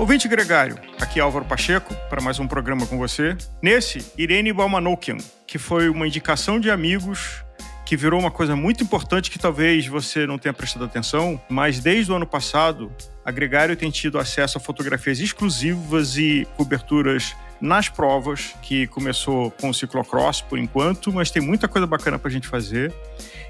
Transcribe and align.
Ouvinte 0.00 0.26
Gregário, 0.26 0.78
aqui 0.98 1.20
é 1.20 1.22
Álvaro 1.22 1.44
Pacheco 1.44 1.94
para 2.08 2.22
mais 2.22 2.38
um 2.38 2.48
programa 2.48 2.86
com 2.86 2.96
você. 2.96 3.36
Nesse, 3.60 4.10
Irene 4.16 4.50
Balmanokian, 4.50 5.18
que 5.46 5.58
foi 5.58 5.90
uma 5.90 6.06
indicação 6.06 6.58
de 6.58 6.70
amigos 6.70 7.44
que 7.84 7.98
virou 7.98 8.18
uma 8.18 8.30
coisa 8.30 8.56
muito 8.56 8.82
importante 8.82 9.30
que 9.30 9.38
talvez 9.38 9.86
você 9.86 10.26
não 10.26 10.38
tenha 10.38 10.54
prestado 10.54 10.86
atenção, 10.86 11.38
mas 11.50 11.80
desde 11.80 12.10
o 12.10 12.14
ano 12.14 12.26
passado, 12.26 12.90
a 13.22 13.30
Gregário 13.30 13.76
tem 13.76 13.90
tido 13.90 14.18
acesso 14.18 14.56
a 14.56 14.60
fotografias 14.60 15.20
exclusivas 15.20 16.16
e 16.16 16.48
coberturas 16.56 17.36
nas 17.60 17.90
provas, 17.90 18.54
que 18.62 18.86
começou 18.86 19.50
com 19.50 19.68
o 19.68 19.74
ciclocross 19.74 20.40
por 20.40 20.58
enquanto, 20.58 21.12
mas 21.12 21.30
tem 21.30 21.42
muita 21.42 21.68
coisa 21.68 21.86
bacana 21.86 22.18
para 22.18 22.30
a 22.30 22.32
gente 22.32 22.48
fazer. 22.48 22.90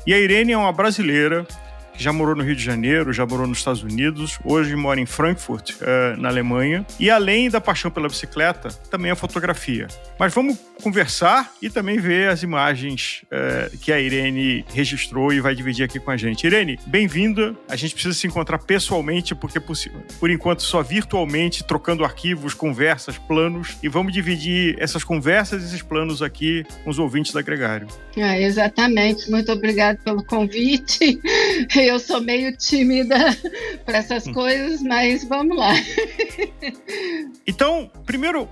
E 0.05 0.13
a 0.13 0.19
Irene 0.19 0.51
é 0.51 0.59
uma 0.59 0.73
brasileira 0.73 1.47
que 1.93 2.03
já 2.03 2.13
morou 2.13 2.35
no 2.35 2.43
Rio 2.43 2.57
de 2.57 2.63
Janeiro, 2.63 3.13
já 3.13 3.27
morou 3.27 3.47
nos 3.47 3.59
Estados 3.59 3.83
Unidos, 3.83 4.39
hoje 4.45 4.75
mora 4.77 5.01
em 5.01 5.07
Frankfurt, 5.07 5.71
uh, 5.73 6.21
na 6.21 6.29
Alemanha. 6.29 6.85
E 6.99 7.11
além 7.11 7.51
da 7.51 7.61
paixão 7.61 7.91
pela 7.91 8.09
bicicleta, 8.09 8.71
também 8.91 9.11
a 9.11 9.17
fotografia. 9.17 9.87
Mas 10.19 10.33
vamos 10.35 10.59
conversar 10.83 11.53
e 11.61 11.69
também 11.69 11.99
ver 11.99 12.29
as 12.29 12.43
imagens 12.43 13.23
uh, 13.25 13.77
que 13.79 13.93
a 13.93 14.01
Irene 14.01 14.65
registrou 14.73 15.33
e 15.33 15.41
vai 15.41 15.55
dividir 15.55 15.85
aqui 15.85 16.01
com 16.01 16.11
a 16.11 16.17
gente. 16.17 16.47
Irene, 16.47 16.79
bem-vinda. 16.87 17.55
A 17.69 17.77
gente 17.77 17.95
precisa 17.95 18.15
se 18.15 18.27
encontrar 18.27 18.59
pessoalmente, 18.59 19.35
porque 19.35 19.61
por 20.19 20.31
enquanto 20.31 20.63
só 20.63 20.83
virtualmente, 20.83 21.65
trocando 21.65 22.05
arquivos, 22.05 22.55
conversas, 22.55 23.19
planos. 23.19 23.77
E 23.83 23.89
vamos 23.89 24.13
dividir 24.13 24.77
essas 24.79 25.05
conversas 25.05 25.63
e 25.63 25.67
esses 25.67 25.83
planos 25.83 26.23
aqui 26.23 26.65
com 26.85 26.91
os 26.91 26.99
ouvintes 26.99 27.33
da 27.33 27.43
Gregário. 27.43 27.87
É, 28.17 28.43
exatamente. 28.43 29.31
Muito 29.31 29.53
obrigada 29.53 29.99
pelo 30.05 30.25
convite. 30.25 31.21
eu 31.89 31.99
sou 31.99 32.21
meio 32.21 32.57
tímida 32.57 33.17
para 33.85 33.99
essas 33.99 34.27
hum. 34.27 34.33
coisas, 34.33 34.83
mas 34.83 35.25
vamos 35.25 35.57
lá. 35.57 35.73
então, 37.47 37.91
primeiro, 38.05 38.49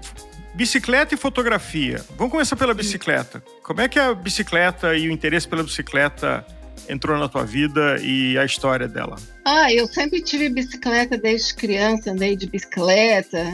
bicicleta 0.54 1.14
e 1.14 1.18
fotografia. 1.18 2.04
Vamos 2.16 2.32
começar 2.32 2.56
pela 2.56 2.74
bicicleta. 2.74 3.42
Como 3.62 3.80
é 3.80 3.88
que 3.88 3.98
a 3.98 4.14
bicicleta 4.14 4.96
e 4.96 5.08
o 5.08 5.12
interesse 5.12 5.46
pela 5.46 5.62
bicicleta 5.62 6.44
entrou 6.88 7.18
na 7.18 7.28
tua 7.28 7.44
vida 7.44 7.96
e 8.02 8.36
a 8.38 8.44
história 8.44 8.88
dela? 8.88 9.16
Ah, 9.44 9.72
eu 9.72 9.86
sempre 9.86 10.20
tive 10.22 10.48
bicicleta 10.48 11.16
desde 11.16 11.54
criança, 11.54 12.10
andei 12.10 12.34
de 12.34 12.46
bicicleta. 12.46 13.44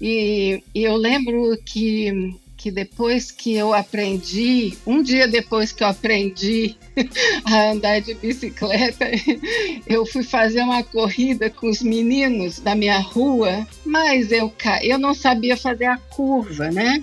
E, 0.00 0.62
e 0.74 0.82
eu 0.84 0.96
lembro 0.96 1.56
que 1.64 2.34
que 2.62 2.70
depois 2.70 3.32
que 3.32 3.56
eu 3.56 3.74
aprendi, 3.74 4.78
um 4.86 5.02
dia 5.02 5.26
depois 5.26 5.72
que 5.72 5.82
eu 5.82 5.88
aprendi 5.88 6.76
a 7.44 7.72
andar 7.72 8.00
de 8.00 8.14
bicicleta, 8.14 9.04
eu 9.84 10.06
fui 10.06 10.22
fazer 10.22 10.62
uma 10.62 10.84
corrida 10.84 11.50
com 11.50 11.68
os 11.68 11.82
meninos 11.82 12.60
da 12.60 12.76
minha 12.76 13.00
rua, 13.00 13.66
mas 13.84 14.30
eu, 14.30 14.54
eu 14.80 14.96
não 14.96 15.12
sabia 15.12 15.56
fazer 15.56 15.86
a 15.86 15.96
curva, 15.96 16.70
né? 16.70 17.02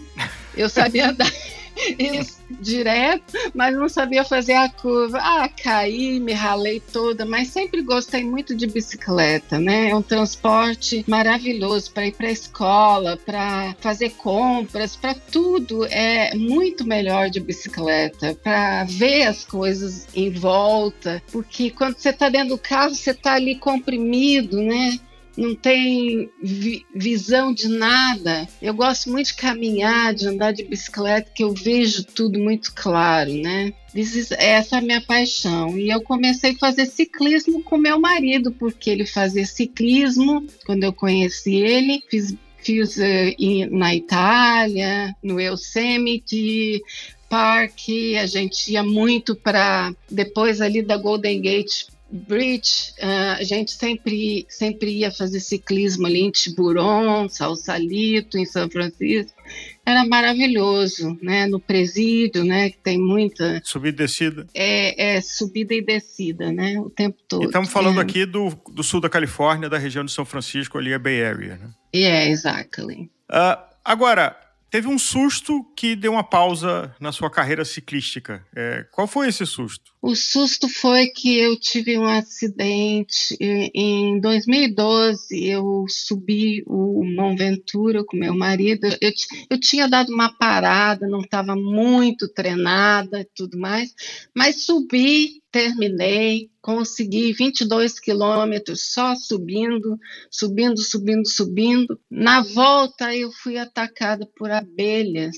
Eu 0.56 0.70
sabia 0.70 1.10
andar 1.10 1.30
isso 1.98 2.40
direto, 2.50 3.34
mas 3.54 3.76
não 3.76 3.88
sabia 3.88 4.24
fazer 4.24 4.54
a 4.54 4.70
curva. 4.70 5.20
Ah, 5.22 5.50
caí, 5.50 6.20
me 6.20 6.34
ralei 6.34 6.80
toda, 6.80 7.26
mas 7.26 7.50
sempre 7.50 7.82
gostei 7.82 8.24
muito 8.24 8.56
de 8.56 8.68
bicicleta, 8.68 9.60
né? 9.60 9.90
É 9.90 9.96
um 9.96 10.02
transporte 10.02 11.04
maravilhoso 11.08 11.92
para 11.92 12.08
ir 12.08 12.14
para 12.14 12.28
a 12.28 12.32
escola, 12.32 13.18
para 13.18 13.76
fazer 13.80 14.12
compras, 14.12 14.96
para 14.96 15.14
tudo. 15.14 15.86
É 15.86 16.36
muito 16.36 16.86
melhor 16.86 17.30
de 17.30 17.40
bicicleta, 17.40 18.36
para 18.44 18.84
ver 18.86 19.24
as 19.24 19.46
coisas 19.46 20.08
em 20.16 20.32
volta, 20.32 21.22
porque 21.32 21.70
quando 21.70 21.98
você 21.98 22.10
está 22.10 22.30
dentro 22.30 22.50
do 22.50 22.58
carro, 22.58 22.96
você 22.96 23.12
está 23.12 23.34
ali 23.34 23.56
comprimido, 23.56 24.62
né? 24.62 25.00
Não 25.40 25.56
tem 25.56 26.30
vi 26.44 26.86
visão 26.94 27.54
de 27.54 27.70
nada. 27.70 28.48
Eu 28.62 28.74
gosto 28.74 29.10
muito 29.10 29.28
de 29.28 29.36
caminhar, 29.36 30.14
de 30.14 30.28
andar 30.28 30.52
de 30.52 30.64
bicicleta, 30.64 31.32
que 31.34 31.44
eu 31.44 31.54
vejo 31.54 32.04
tudo 32.04 32.38
muito 32.38 32.74
claro, 32.76 33.34
né? 33.34 33.74
Is, 33.96 34.32
essa 34.32 34.76
é 34.76 34.80
a 34.80 34.82
minha 34.82 35.02
paixão. 35.02 35.78
E 35.78 35.90
eu 35.90 36.02
comecei 36.02 36.52
a 36.52 36.58
fazer 36.58 36.86
ciclismo 36.86 37.64
com 37.64 37.78
meu 37.78 38.00
marido, 38.00 38.52
porque 38.52 38.90
ele 38.90 39.06
fazia 39.06 39.46
ciclismo 39.46 40.46
quando 40.66 40.84
eu 40.84 40.92
conheci 40.92 41.56
ele. 41.56 42.04
Fiz, 42.10 42.36
fiz 42.58 42.98
uh, 42.98 43.72
na 43.72 43.96
Itália, 43.96 45.16
no 45.24 45.40
Yosemite, 45.40 46.82
parque, 47.30 48.18
a 48.18 48.26
gente 48.26 48.74
ia 48.74 48.84
muito 48.84 49.36
para 49.36 49.94
depois 50.10 50.60
ali 50.60 50.82
da 50.82 50.98
Golden 50.98 51.40
Gate 51.42 51.86
Bridge, 52.12 52.92
uh, 53.00 53.40
a 53.40 53.44
gente 53.44 53.72
sempre, 53.72 54.46
sempre 54.50 54.92
ia 54.92 55.12
fazer 55.12 55.40
ciclismo 55.40 56.08
ali 56.08 56.22
em 56.22 56.32
Tiburon, 56.32 57.30
Salsalito, 57.30 58.38
em 58.38 58.46
São 58.46 58.70
Francisco. 58.70 59.38
Era 59.86 60.06
maravilhoso, 60.06 61.18
né? 61.22 61.46
No 61.46 61.60
presídio, 61.60 62.44
né? 62.44 62.70
Que 62.70 62.78
tem 62.78 63.00
muita... 63.00 63.62
Subida 63.64 64.04
e 64.04 64.06
descida. 64.06 64.48
É, 64.54 65.16
é 65.16 65.22
subida 65.22 65.74
e 65.74 65.82
descida, 65.82 66.52
né? 66.52 66.80
O 66.80 66.90
tempo 66.90 67.18
todo. 67.28 67.44
E 67.44 67.46
estamos 67.46 67.70
falando 67.70 68.00
é. 68.00 68.04
aqui 68.04 68.26
do, 68.26 68.50
do 68.72 68.84
sul 68.84 69.02
da 69.02 69.10
Califórnia, 69.10 69.70
da 69.70 69.78
região 69.78 70.04
de 70.04 70.12
São 70.12 70.26
Francisco, 70.26 70.78
ali 70.78 70.94
a 70.94 71.00
Bay 71.00 71.24
Area, 71.24 71.58
né? 71.58 71.70
Yeah, 71.96 72.26
exactly. 72.30 73.10
Uh, 73.32 73.58
agora, 73.84 74.36
teve 74.70 74.88
um 74.88 75.00
susto 75.00 75.64
que 75.76 75.96
deu 75.96 76.12
uma 76.12 76.24
pausa 76.24 76.96
na 77.00 77.12
sua 77.12 77.30
carreira 77.30 77.66
ciclística. 77.66 78.46
É, 78.56 78.86
qual 78.92 79.08
foi 79.08 79.28
esse 79.28 79.46
susto? 79.46 79.92
O 80.02 80.16
susto 80.16 80.70
foi 80.70 81.08
que 81.08 81.38
eu 81.38 81.60
tive 81.60 81.98
um 81.98 82.06
acidente 82.06 83.36
em 83.40 84.18
2012. 84.22 85.46
Eu 85.46 85.86
subi 85.90 86.64
o 86.66 87.04
Mont 87.04 87.38
Ventura 87.38 88.06
com 88.06 88.16
meu 88.16 88.34
marido. 88.34 88.88
Eu, 89.02 89.12
eu 89.50 89.60
tinha 89.60 89.90
dado 89.90 90.14
uma 90.14 90.32
parada, 90.32 91.06
não 91.06 91.20
estava 91.20 91.54
muito 91.54 92.30
treinada 92.30 93.20
e 93.20 93.28
tudo 93.36 93.60
mais, 93.60 93.94
mas 94.34 94.64
subi, 94.64 95.42
terminei, 95.52 96.50
consegui 96.62 97.34
22 97.34 98.00
quilômetros 98.00 98.94
só 98.94 99.16
subindo, 99.16 100.00
subindo, 100.32 100.78
subindo, 100.78 101.28
subindo. 101.28 102.00
Na 102.10 102.42
volta 102.42 103.14
eu 103.14 103.32
fui 103.34 103.58
atacada 103.58 104.26
por 104.38 104.50
abelhas. 104.50 105.36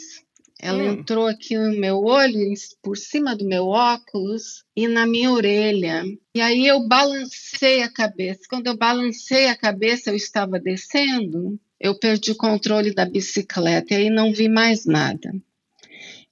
Ela 0.62 0.84
hum. 0.84 0.92
entrou 0.92 1.26
aqui 1.26 1.58
no 1.58 1.72
meu 1.72 2.04
olho, 2.04 2.40
por 2.84 2.96
cima 2.96 3.36
do 3.36 3.44
meu 3.44 3.66
óculos 3.68 4.64
e 4.76 4.88
na 4.88 5.08
minha 5.08 5.32
orelha. 5.32 6.04
E 6.36 6.40
aí 6.40 6.68
eu 6.68 6.88
balancei 6.88 7.82
a 7.82 7.92
cabeça. 7.92 8.42
Quando 8.48 8.68
eu 8.68 8.78
balancei 8.78 9.48
a 9.48 9.58
cabeça, 9.58 10.12
eu 10.12 10.16
estava 10.16 10.60
descendo, 10.60 11.60
eu 11.80 11.98
perdi 11.98 12.32
o 12.32 12.38
controle 12.38 12.94
da 12.94 13.06
bicicleta 13.06 13.96
e 13.96 13.98
aí 13.98 14.10
não 14.12 14.32
vi 14.32 14.48
mais 14.48 14.86
nada. 14.86 15.34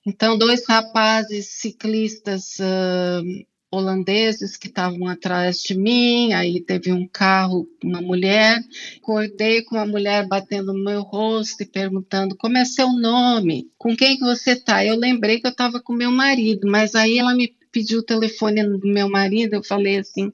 Então, 0.06 0.38
dois 0.38 0.64
rapazes 0.68 1.48
ciclistas 1.48 2.58
uh, 2.60 3.46
holandeses 3.72 4.58
que 4.58 4.68
estavam 4.68 5.08
atrás 5.08 5.62
de 5.62 5.76
mim, 5.76 6.34
aí 6.34 6.60
teve 6.60 6.92
um 6.92 7.08
carro, 7.08 7.68
uma 7.84 8.02
mulher, 8.02 8.60
acordei 8.98 9.64
com 9.64 9.76
uma 9.76 9.86
mulher 9.86 10.28
batendo 10.28 10.74
no 10.74 10.84
meu 10.84 11.02
rosto 11.02 11.62
e 11.62 11.66
perguntando 11.66 12.36
como 12.36 12.58
é 12.58 12.66
seu 12.66 12.92
nome, 12.92 13.70
com 13.78 13.96
quem 13.96 14.18
que 14.18 14.24
você 14.24 14.56
tá? 14.56 14.84
Eu 14.84 14.96
lembrei 14.96 15.40
que 15.40 15.48
eu 15.48 15.52
estava 15.52 15.80
com 15.80 15.94
meu 15.94 16.12
marido, 16.12 16.68
mas 16.70 16.96
aí 16.96 17.18
ela 17.20 17.36
me 17.36 17.54
pediu 17.72 18.00
o 18.00 18.04
telefone 18.04 18.64
do 18.64 18.88
meu 18.88 19.10
marido, 19.10 19.54
eu 19.54 19.64
falei 19.64 20.00
assim, 20.00 20.34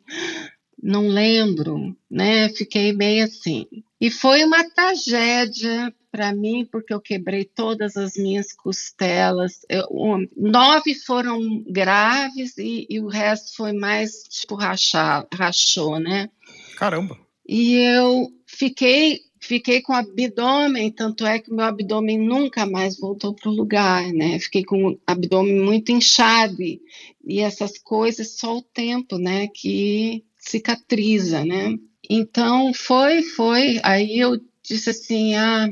não 0.85 1.07
lembro, 1.07 1.97
né? 2.09 2.47
Fiquei 2.49 2.93
meio 2.93 3.25
assim. 3.25 3.65
E 3.99 4.11
foi 4.11 4.43
uma 4.43 4.63
tragédia 4.69 5.91
para 6.11 6.31
mim, 6.31 6.63
porque 6.71 6.93
eu 6.93 7.01
quebrei 7.01 7.43
todas 7.43 7.97
as 7.97 8.15
minhas 8.15 8.53
costelas. 8.53 9.65
Eu, 9.67 9.87
um, 9.89 10.27
nove 10.37 10.93
foram 10.93 11.63
graves 11.67 12.55
e, 12.59 12.85
e, 12.87 12.99
o 12.99 13.07
resto 13.07 13.55
foi 13.55 13.73
mais 13.73 14.11
tipo 14.29 14.53
rachar, 14.53 15.27
rachou, 15.33 15.99
né? 15.99 16.29
Caramba! 16.77 17.17
E 17.47 17.73
eu 17.77 18.31
fiquei 18.45 19.21
fiquei 19.39 19.81
com 19.81 19.93
abdômen, 19.93 20.91
tanto 20.91 21.25
é 21.25 21.39
que 21.39 21.51
meu 21.51 21.65
abdômen 21.65 22.17
nunca 22.17 22.65
mais 22.65 22.97
voltou 22.97 23.33
para 23.33 23.49
o 23.49 23.53
lugar, 23.53 24.11
né? 24.13 24.39
Fiquei 24.39 24.63
com 24.63 24.89
o 24.89 24.99
abdômen 25.05 25.59
muito 25.59 25.91
inchado 25.91 26.61
e, 26.61 26.79
e 27.25 27.39
essas 27.39 27.77
coisas 27.77 28.37
só 28.37 28.57
o 28.57 28.61
tempo, 28.61 29.17
né? 29.17 29.47
Que 29.47 30.23
cicatriza, 30.47 31.43
né? 31.43 31.77
Então 32.09 32.73
foi, 32.73 33.23
foi. 33.23 33.79
Aí 33.83 34.19
eu 34.19 34.39
disse 34.63 34.89
assim, 34.89 35.35
ah, 35.35 35.69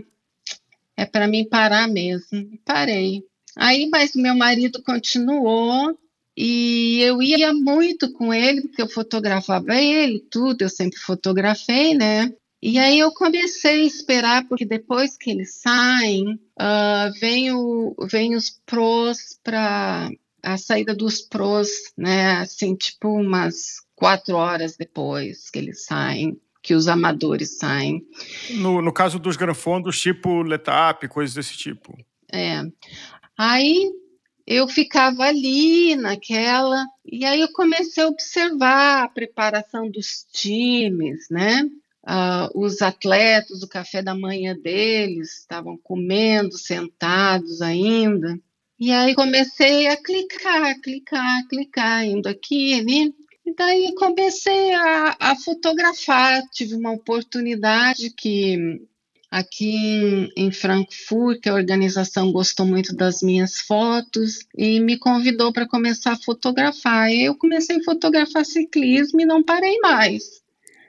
é 0.98 1.06
para 1.06 1.28
mim 1.28 1.48
parar 1.48 1.88
mesmo. 1.88 2.60
Parei. 2.66 3.24
Aí, 3.56 3.88
mas 3.90 4.16
meu 4.16 4.36
marido 4.36 4.81
continuou 4.84 5.98
e 6.36 7.00
eu 7.02 7.22
ia 7.22 7.54
muito 7.54 8.12
com 8.14 8.34
ele, 8.34 8.62
porque 8.62 8.81
eu 8.81 8.90
fotografava 8.90 9.75
ele, 9.75 10.20
tudo, 10.31 10.64
eu 10.64 10.70
sempre 10.70 11.00
fotografei, 11.00 11.94
né? 11.94 12.34
E 12.62 12.80
aí 12.80 12.98
eu 12.98 13.12
comecei 13.12 13.84
a 13.84 13.86
esperar, 13.86 14.48
porque 14.48 14.66
depois 14.66 15.18
que 15.18 15.30
eles 15.30 15.56
saem, 15.56 16.36
uh, 16.60 17.20
vem, 17.20 17.52
o, 17.52 17.94
vem 18.10 18.36
os 18.36 18.50
pros 18.66 19.38
para 19.44 20.10
a 20.42 20.58
saída 20.58 20.96
dos 20.96 21.22
pros, 21.22 21.70
né? 21.98 22.38
Assim, 22.38 22.75
tipo 22.75 23.10
umas 23.10 23.84
quatro 24.03 24.35
horas 24.35 24.75
depois 24.75 25.50
que 25.50 25.59
eles 25.59 25.85
saem. 25.85 26.38
que 26.61 26.73
os 26.73 26.88
amadores 26.88 27.57
saem. 27.57 28.05
No, 28.51 28.81
no 28.81 28.94
caso 28.94 29.19
dos 29.19 29.35
granfondos, 29.35 30.00
tipo 30.00 30.41
Letap, 30.41 31.07
coisas 31.09 31.33
desse 31.33 31.57
tipo. 31.57 31.97
É. 32.31 32.61
Aí 33.38 33.91
eu 34.47 34.67
ficava 34.67 35.23
ali 35.23 35.95
naquela, 35.95 36.85
e 37.05 37.25
aí 37.25 37.41
eu 37.41 37.51
comecei 37.51 38.03
a 38.03 38.07
observar 38.07 39.03
a 39.03 39.09
preparação 39.09 39.89
dos 39.89 40.25
times, 40.31 41.27
né? 41.29 41.63
Uh, 42.05 42.65
os 42.65 42.81
atletas, 42.81 43.61
o 43.61 43.69
café 43.69 44.01
da 44.01 44.15
manhã 44.15 44.53
deles, 44.57 45.39
estavam 45.39 45.77
comendo, 45.77 46.57
sentados 46.57 47.61
ainda. 47.61 48.38
E 48.79 48.91
aí 48.91 49.15
comecei 49.15 49.88
a 49.88 49.95
clicar, 49.95 50.79
clicar, 50.81 51.47
clicar, 51.47 52.05
indo 52.05 52.27
aqui, 52.27 52.73
ali. 52.73 53.13
E 53.45 53.54
daí 53.54 53.94
comecei 53.95 54.74
a, 54.74 55.18
a 55.19 55.36
fotografar. 55.36 56.42
Tive 56.51 56.75
uma 56.75 56.92
oportunidade 56.92 58.10
que 58.12 58.81
aqui 59.30 59.75
em, 59.75 60.30
em, 60.38 60.51
Frankfurt, 60.51 61.42
que 61.42 61.50
a 61.50 61.56
organização 61.56 62.31
gostou 62.31 62.66
muito 62.66 62.95
das 62.95 63.22
minhas 63.22 63.60
fotos 63.60 64.45
e 64.56 64.80
me 64.80 64.98
convidou 64.98 65.51
para 65.51 65.68
começar 65.68 66.13
a 66.13 66.24
fotografar. 66.24 67.12
E 67.12 67.25
eu 67.25 67.36
comecei 67.36 67.78
a 67.78 67.84
fotografar 67.84 68.45
ciclismo 68.45 69.19
e 69.19 69.25
não 69.25 69.44
parei 69.44 69.78
mais. 69.80 70.42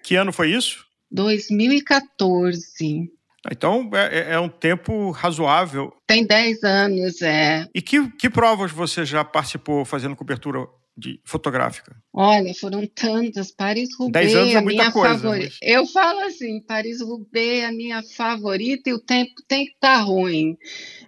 Que 0.03 0.15
ano 0.15 0.33
foi 0.33 0.50
isso? 0.50 0.85
2014. 1.11 3.11
Então 3.50 3.91
é, 3.95 4.19
é, 4.19 4.35
é 4.35 4.41
um 4.41 4.49
tempo 4.49 5.11
razoável. 5.11 5.93
Tem 6.07 6.27
10 6.27 6.62
anos, 6.62 7.23
é. 7.23 7.67
E 7.75 7.81
que, 7.81 8.11
que 8.12 8.31
provas 8.31 8.71
você 8.71 9.05
já 9.05 9.25
participou 9.25 9.85
fazendo 9.85 10.15
cobertura 10.15 10.67
de 10.96 11.20
fotográfica? 11.25 11.96
Olha, 12.12 12.55
foram 12.55 12.87
tantas. 12.87 13.50
Paris-Roubaix 13.50 14.32
é 14.32 14.56
a 14.56 14.62
minha 14.62 14.91
favorita. 14.93 15.46
Mas... 15.46 15.58
Eu 15.61 15.87
falo 15.87 16.20
assim, 16.20 16.61
Paris-Roubaix 16.61 17.62
é 17.62 17.67
a 17.67 17.73
minha 17.73 18.02
favorita 18.02 18.91
e 18.91 18.93
o 18.93 19.00
tempo 19.00 19.35
tem 19.49 19.67
que 19.67 19.73
estar 19.73 19.99
tá 19.99 20.02
ruim. 20.02 20.56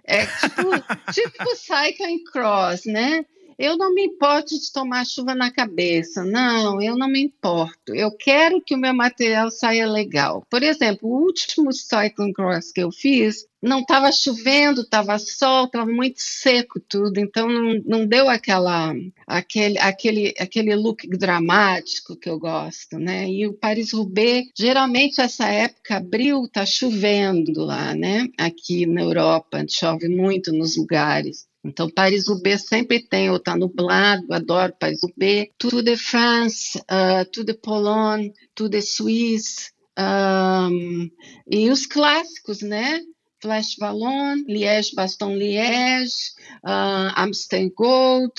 É 0.03 0.25
tipo, 0.25 0.69
tipo 1.13 1.55
cycling 1.55 2.23
cross, 2.25 2.85
né? 2.85 3.25
Eu 3.57 3.75
não 3.75 3.93
me 3.93 4.05
importo 4.05 4.57
de 4.59 4.71
tomar 4.71 5.05
chuva 5.05 5.33
na 5.33 5.51
cabeça. 5.51 6.23
Não, 6.23 6.81
eu 6.81 6.95
não 6.95 7.07
me 7.07 7.21
importo. 7.21 7.95
Eu 7.95 8.11
quero 8.11 8.61
que 8.61 8.75
o 8.75 8.77
meu 8.77 8.93
material 8.93 9.49
saia 9.49 9.87
legal. 9.87 10.45
Por 10.49 10.61
exemplo, 10.61 11.09
o 11.09 11.23
último 11.23 11.73
cycling 11.73 12.33
cross 12.33 12.71
que 12.71 12.81
eu 12.81 12.91
fiz, 12.91 13.47
não 13.61 13.79
estava 13.79 14.11
chovendo, 14.11 14.81
estava 14.81 15.17
sol, 15.17 15.65
estava 15.65 15.91
muito 15.91 16.19
seco 16.19 16.79
tudo, 16.79 17.19
então 17.19 17.47
não, 17.47 17.81
não 17.85 18.05
deu 18.05 18.29
aquela 18.29 18.93
aquele 19.25 19.79
aquele 19.79 20.33
aquele 20.37 20.75
look 20.75 21.07
dramático 21.07 22.15
que 22.15 22.29
eu 22.29 22.37
gosto, 22.37 22.99
né? 22.99 23.27
E 23.27 23.47
o 23.47 23.53
Paris 23.53 23.91
Roubaix, 23.93 24.49
geralmente 24.57 25.19
essa 25.19 25.47
época 25.47 25.97
abril 25.97 26.45
está 26.45 26.65
chovendo 26.65 27.65
lá, 27.65 27.95
né? 27.95 28.27
Aqui 28.37 28.85
na 28.85 29.01
Europa 29.01 29.65
chove 29.67 30.07
muito 30.07 30.53
nos 30.53 30.77
lugares. 30.77 31.46
Então, 31.67 31.89
Paris-Roubaix 31.89 32.65
sempre 32.65 32.99
tem, 33.01 33.29
ou 33.29 33.35
está 33.35 33.55
nublado, 33.55 34.25
adoro 34.31 34.73
Paris-Roubaix. 34.79 35.51
Tour 35.57 35.83
de 35.83 35.97
France, 35.97 36.79
uh, 36.79 37.29
Tour 37.31 37.43
de 37.43 37.53
Pologne, 37.53 38.33
Tour 38.55 38.69
de 38.69 38.81
Suisse. 38.81 39.71
Um, 39.99 41.09
e 41.51 41.69
os 41.69 41.85
clássicos, 41.85 42.61
né? 42.61 43.01
Flash 43.41 43.77
Wallon, 43.79 44.43
Liège, 44.47 44.95
Baston 44.95 45.35
Liège, 45.35 46.31
uh, 46.63 47.73
Gold, 47.75 48.33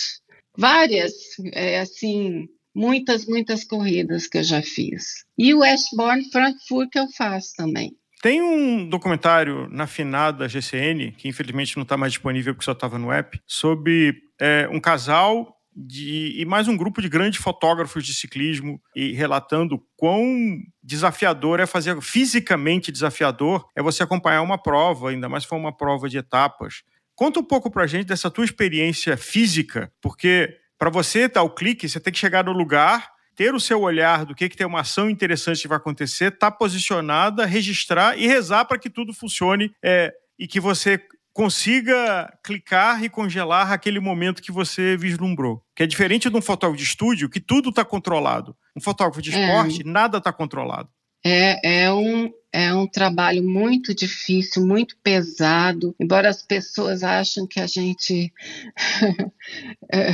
várias, 0.57 1.13
é, 1.53 1.81
assim, 1.81 2.49
muitas, 2.75 3.27
muitas 3.27 3.63
corridas 3.63 4.27
que 4.27 4.39
eu 4.39 4.43
já 4.43 4.63
fiz. 4.63 5.25
E 5.37 5.53
o 5.53 5.59
Westbourne 5.59 6.31
Frankfurt 6.31 6.91
que 6.91 6.99
eu 6.99 7.09
faço 7.09 7.53
também. 7.57 7.95
Tem 8.21 8.43
um 8.43 8.89
documentário 8.89 9.69
na 9.71 9.87
finada 9.87 10.49
GCN, 10.49 11.13
que 11.13 11.29
infelizmente 11.29 11.77
não 11.77 11.85
está 11.85 11.97
mais 11.97 12.13
disponível 12.13 12.53
porque 12.55 12.65
só 12.65 12.73
estava 12.73 12.99
no 12.99 13.13
app, 13.13 13.41
sobre 13.47 14.15
é, 14.41 14.69
um 14.73 14.81
casal 14.81 15.57
de, 15.75 16.35
e 16.37 16.45
mais 16.45 16.67
um 16.67 16.77
grupo 16.77 17.01
de 17.01 17.09
grandes 17.09 17.41
fotógrafos 17.41 18.05
de 18.05 18.13
ciclismo 18.13 18.81
e 18.97 19.13
relatando 19.13 19.81
quão 19.97 20.59
desafiador 20.83 21.61
é 21.61 21.67
fazer, 21.67 22.01
fisicamente 22.03 22.91
desafiador, 22.91 23.65
é 23.77 23.83
você 23.83 24.03
acompanhar 24.03 24.43
uma 24.43 24.61
prova, 24.61 25.11
ainda 25.11 25.29
mais 25.29 25.45
se 25.45 25.49
for 25.49 25.57
uma 25.57 25.77
prova 25.77 26.09
de 26.09 26.19
etapas. 26.19 26.83
Conta 27.15 27.39
um 27.39 27.45
pouco 27.45 27.71
pra 27.71 27.87
gente 27.87 28.07
dessa 28.07 28.31
tua 28.31 28.45
experiência 28.45 29.17
física, 29.17 29.93
porque 30.01 30.57
para 30.77 30.91
você 30.91 31.29
dar 31.29 31.45
o 31.45 31.51
clique, 31.51 31.89
você 31.89 32.01
tem 32.01 32.13
que 32.13 32.19
chegar 32.19 32.45
no 32.45 32.53
lugar 32.53 33.09
ter 33.39 33.55
o 33.55 33.61
seu 33.61 33.81
olhar 33.83 34.25
do 34.27 34.35
que, 34.35 34.49
que 34.49 34.57
tem 34.57 34.67
uma 34.67 34.81
ação 34.81 35.09
interessante 35.09 35.63
que 35.63 35.69
vai 35.69 35.77
acontecer, 35.77 36.33
estar 36.33 36.51
tá 36.51 36.57
posicionada, 36.57 37.47
registrar 37.47 38.19
e 38.19 38.27
rezar 38.27 38.65
para 38.65 38.81
que 38.81 38.91
tudo 38.91 39.15
funcione 39.15 39.71
é, 39.81 40.13
e 40.37 40.49
que 40.49 40.59
você 40.59 41.01
consiga 41.33 42.37
clicar 42.43 43.05
e 43.05 43.09
congelar 43.09 43.71
aquele 43.71 44.01
momento 44.01 44.43
que 44.43 44.51
você 44.51 44.97
vislumbrou. 44.97 45.63
Que 45.77 45.85
é 45.85 45.87
diferente 45.87 46.29
de 46.29 46.37
um 46.37 46.43
fotógrafo 46.43 46.83
de 46.83 46.83
estúdio, 46.83 47.31
que 47.31 47.39
tudo 47.39 47.69
está 47.69 47.85
controlado. 47.85 48.57
Um 48.77 48.81
fotógrafo 48.81 49.23
de 49.23 49.33
é. 49.33 49.41
esporte, 49.41 49.83
é. 49.83 49.89
nada 49.89 50.19
está 50.19 50.33
controlado. 50.33 50.89
É, 51.25 51.85
é, 51.85 51.93
um, 51.93 52.33
é 52.53 52.75
um 52.75 52.89
trabalho 52.89 53.45
muito 53.45 53.95
difícil, 53.95 54.67
muito 54.67 54.97
pesado. 55.01 55.95
Embora 56.01 56.29
as 56.29 56.43
pessoas 56.43 57.05
achem 57.05 57.47
que 57.47 57.61
a 57.61 57.69
gente 57.69 58.33
é, 59.93 60.11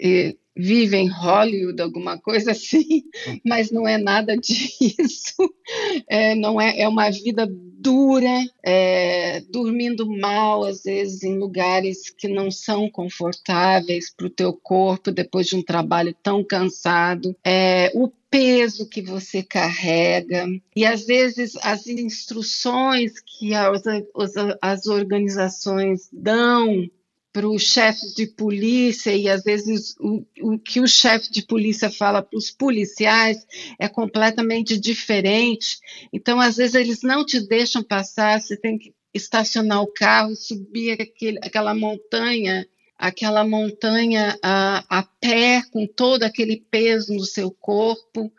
é, 0.00 0.34
vive 0.56 0.96
em 0.96 1.08
Hollywood, 1.08 1.80
alguma 1.80 2.18
coisa 2.18 2.52
assim, 2.52 3.04
mas 3.44 3.70
não 3.70 3.86
é 3.86 3.96
nada 3.96 4.36
disso. 4.38 5.54
É, 6.08 6.34
não 6.34 6.60
é, 6.60 6.80
é 6.80 6.88
uma 6.88 7.10
vida 7.10 7.48
dura, 7.50 8.44
é, 8.62 9.40
dormindo 9.48 10.06
mal, 10.06 10.64
às 10.64 10.82
vezes, 10.82 11.22
em 11.22 11.38
lugares 11.38 12.10
que 12.10 12.28
não 12.28 12.50
são 12.50 12.90
confortáveis 12.90 14.12
para 14.14 14.26
o 14.26 14.30
teu 14.30 14.52
corpo 14.52 15.10
depois 15.10 15.46
de 15.46 15.56
um 15.56 15.62
trabalho 15.62 16.14
tão 16.22 16.44
cansado. 16.44 17.34
É, 17.44 17.90
o 17.94 18.10
peso 18.30 18.88
que 18.88 19.02
você 19.02 19.42
carrega 19.42 20.46
e 20.76 20.86
às 20.86 21.04
vezes 21.04 21.56
as 21.62 21.86
instruções 21.88 23.14
que 23.18 23.52
as, 23.54 23.82
as 24.62 24.86
organizações 24.86 26.08
dão 26.12 26.88
para 27.32 27.48
os 27.48 27.62
chefes 27.62 28.12
de 28.14 28.26
polícia 28.26 29.14
e 29.14 29.28
às 29.28 29.42
vezes 29.42 29.94
o, 30.00 30.24
o 30.40 30.58
que 30.58 30.80
o 30.80 30.88
chefe 30.88 31.30
de 31.30 31.42
polícia 31.42 31.90
fala 31.90 32.22
para 32.22 32.36
os 32.36 32.50
policiais 32.50 33.46
é 33.78 33.88
completamente 33.88 34.78
diferente. 34.78 35.78
Então, 36.12 36.40
às 36.40 36.56
vezes, 36.56 36.74
eles 36.74 37.02
não 37.02 37.24
te 37.24 37.40
deixam 37.40 37.82
passar, 37.82 38.40
você 38.40 38.56
tem 38.56 38.78
que 38.78 38.92
estacionar 39.14 39.82
o 39.82 39.92
carro, 39.92 40.34
subir 40.34 41.00
aquele, 41.00 41.38
aquela 41.38 41.74
montanha, 41.74 42.66
aquela 42.98 43.44
montanha 43.44 44.36
a, 44.42 44.98
a 44.98 45.02
pé, 45.02 45.62
com 45.72 45.86
todo 45.86 46.24
aquele 46.24 46.56
peso 46.70 47.14
no 47.14 47.24
seu 47.24 47.50
corpo. 47.50 48.32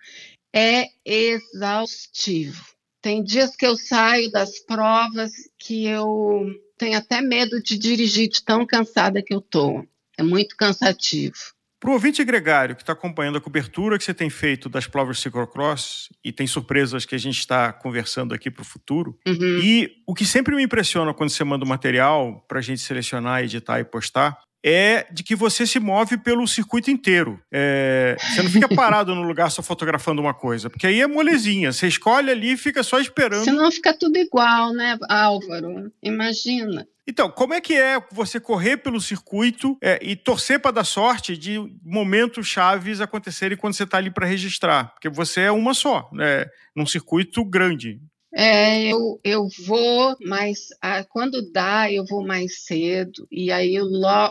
É 0.54 0.90
exaustivo. 1.06 2.66
Tem 3.02 3.24
dias 3.24 3.56
que 3.56 3.66
eu 3.66 3.76
saio 3.78 4.30
das 4.30 4.60
provas 4.60 5.32
que 5.58 5.86
eu 5.86 6.46
tenho 6.82 6.98
até 6.98 7.22
medo 7.22 7.62
de 7.62 7.78
dirigir 7.78 8.28
de 8.28 8.44
tão 8.44 8.66
cansada 8.66 9.22
que 9.22 9.32
eu 9.32 9.40
tô. 9.40 9.86
É 10.18 10.24
muito 10.24 10.58
cansativo. 10.58 11.36
Para 11.80 11.92
o 11.92 11.94
ouvinte 11.94 12.24
gregário 12.24 12.76
que 12.76 12.82
está 12.82 12.94
acompanhando 12.94 13.38
a 13.38 13.42
cobertura 13.42 14.00
que 14.00 14.04
você 14.04 14.16
tem 14.16 14.32
feito 14.32 14.68
das 14.68 14.88
provas 14.88 15.20
ciclocross 15.20 16.10
e 16.24 16.32
tem 16.32 16.48
surpresas 16.48 17.06
que 17.06 17.14
a 17.14 17.20
gente 17.20 17.38
está 17.38 17.72
conversando 17.72 18.34
aqui 18.34 18.50
para 18.50 18.64
o 18.64 18.66
futuro. 18.66 19.16
Uhum. 19.28 19.60
E 19.64 19.92
o 20.08 20.16
que 20.16 20.26
sempre 20.26 20.56
me 20.56 20.64
impressiona 20.64 21.14
quando 21.14 21.30
você 21.30 21.44
manda 21.44 21.66
o 21.66 21.68
material 21.68 22.44
para 22.48 22.58
a 22.58 22.62
gente 22.64 22.82
selecionar, 22.82 23.44
editar 23.44 23.80
e 23.80 23.84
postar 23.84 24.40
é 24.64 25.08
de 25.12 25.24
que 25.24 25.36
você 25.36 25.66
se 25.66 25.80
move 25.80 26.18
pelo 26.18 26.48
circuito 26.48 26.92
inteiro. 26.92 27.42
É, 27.52 28.16
você 28.20 28.44
não 28.44 28.50
fica 28.50 28.68
parado 28.76 29.16
no 29.16 29.24
lugar 29.24 29.50
só 29.50 29.62
fotografando 29.62 30.22
uma 30.22 30.34
coisa, 30.34 30.70
porque 30.70 30.88
aí 30.88 31.02
é 31.02 31.08
molezinha. 31.08 31.72
Você 31.72 31.88
escolhe 31.88 32.30
ali 32.30 32.54
e 32.54 32.58
fica 32.58 32.84
só 32.84 33.00
esperando. 33.00 33.44
Senão 33.44 33.72
fica 33.72 33.94
tudo 33.94 34.18
igual, 34.18 34.74
né, 34.74 34.98
Álvaro? 35.10 35.92
Imagina. 36.02 36.88
Então, 37.08 37.30
como 37.30 37.54
é 37.54 37.60
que 37.60 37.74
é 37.74 38.00
você 38.12 38.40
correr 38.40 38.78
pelo 38.78 39.02
circuito 39.02 39.78
é, 39.82 40.00
e 40.02 40.16
torcer 40.16 40.60
para 40.60 40.72
dar 40.72 40.84
sorte 40.84 41.36
de 41.36 41.58
momentos 41.84 42.48
chaves 42.48 43.02
acontecerem 43.02 43.58
quando 43.58 43.74
você 43.74 43.84
está 43.84 43.98
ali 43.98 44.12
para 44.12 44.28
registrar? 44.28 44.94
Porque 44.94 45.10
você 45.10 45.42
é 45.42 45.52
uma 45.52 45.74
só, 45.74 46.10
né, 46.14 46.46
num 46.76 46.86
circuito 46.86 47.44
grande. 47.44 48.00
É, 48.34 48.88
eu, 48.88 49.20
eu 49.24 49.48
vou, 49.66 50.16
mas 50.22 50.70
ah, 50.82 51.04
quando 51.04 51.52
dá, 51.52 51.92
eu 51.92 52.06
vou 52.06 52.26
mais 52.26 52.64
cedo, 52.64 53.28
e 53.30 53.52
aí 53.52 53.76
eu, 53.76 53.86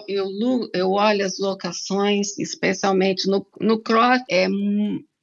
eu, 0.08 0.26
eu 0.72 0.90
olho 0.92 1.24
as 1.24 1.38
locações, 1.38 2.38
especialmente 2.38 3.28
no, 3.28 3.46
no 3.60 3.78
cross, 3.78 4.22
é 4.30 4.48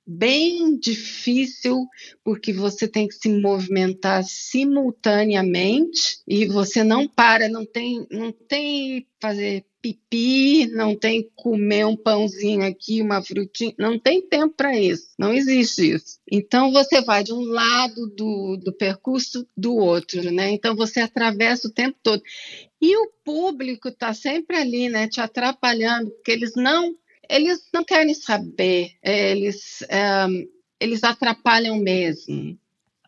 bem 0.05 0.77
difícil, 0.77 1.85
porque 2.23 2.53
você 2.53 2.87
tem 2.87 3.07
que 3.07 3.15
se 3.15 3.29
movimentar 3.29 4.23
simultaneamente, 4.23 6.19
e 6.27 6.45
você 6.45 6.83
não 6.83 7.07
para, 7.07 7.49
não 7.49 7.65
tem, 7.65 8.05
não 8.11 8.31
tem 8.31 9.07
fazer 9.19 9.65
pipi, 9.87 10.67
não 10.67 10.95
tem 10.95 11.29
comer 11.35 11.85
um 11.85 11.95
pãozinho 11.95 12.63
aqui, 12.63 13.01
uma 13.01 13.21
frutinha, 13.21 13.73
não 13.77 13.97
tem 13.97 14.21
tempo 14.21 14.53
para 14.55 14.77
isso, 14.77 15.09
não 15.17 15.33
existe 15.33 15.93
isso. 15.93 16.19
Então 16.29 16.71
você 16.71 17.01
vai 17.01 17.23
de 17.23 17.31
um 17.31 17.43
lado 17.43 18.07
do, 18.15 18.57
do 18.57 18.73
percurso 18.73 19.47
do 19.55 19.75
outro, 19.75 20.31
né? 20.31 20.51
Então 20.51 20.75
você 20.75 20.99
atravessa 20.99 21.67
o 21.67 21.73
tempo 21.73 21.97
todo. 22.03 22.21
E 22.81 22.95
o 22.97 23.11
público 23.23 23.87
está 23.87 24.13
sempre 24.13 24.57
ali, 24.57 24.89
né, 24.89 25.07
te 25.07 25.21
atrapalhando, 25.21 26.11
porque 26.11 26.31
eles 26.31 26.53
não, 26.55 26.95
eles 27.29 27.63
não 27.73 27.83
querem 27.83 28.13
saber, 28.13 28.91
eles, 29.01 29.83
um, 30.29 30.47
eles 30.79 31.03
atrapalham 31.03 31.77
mesmo. 31.77 32.57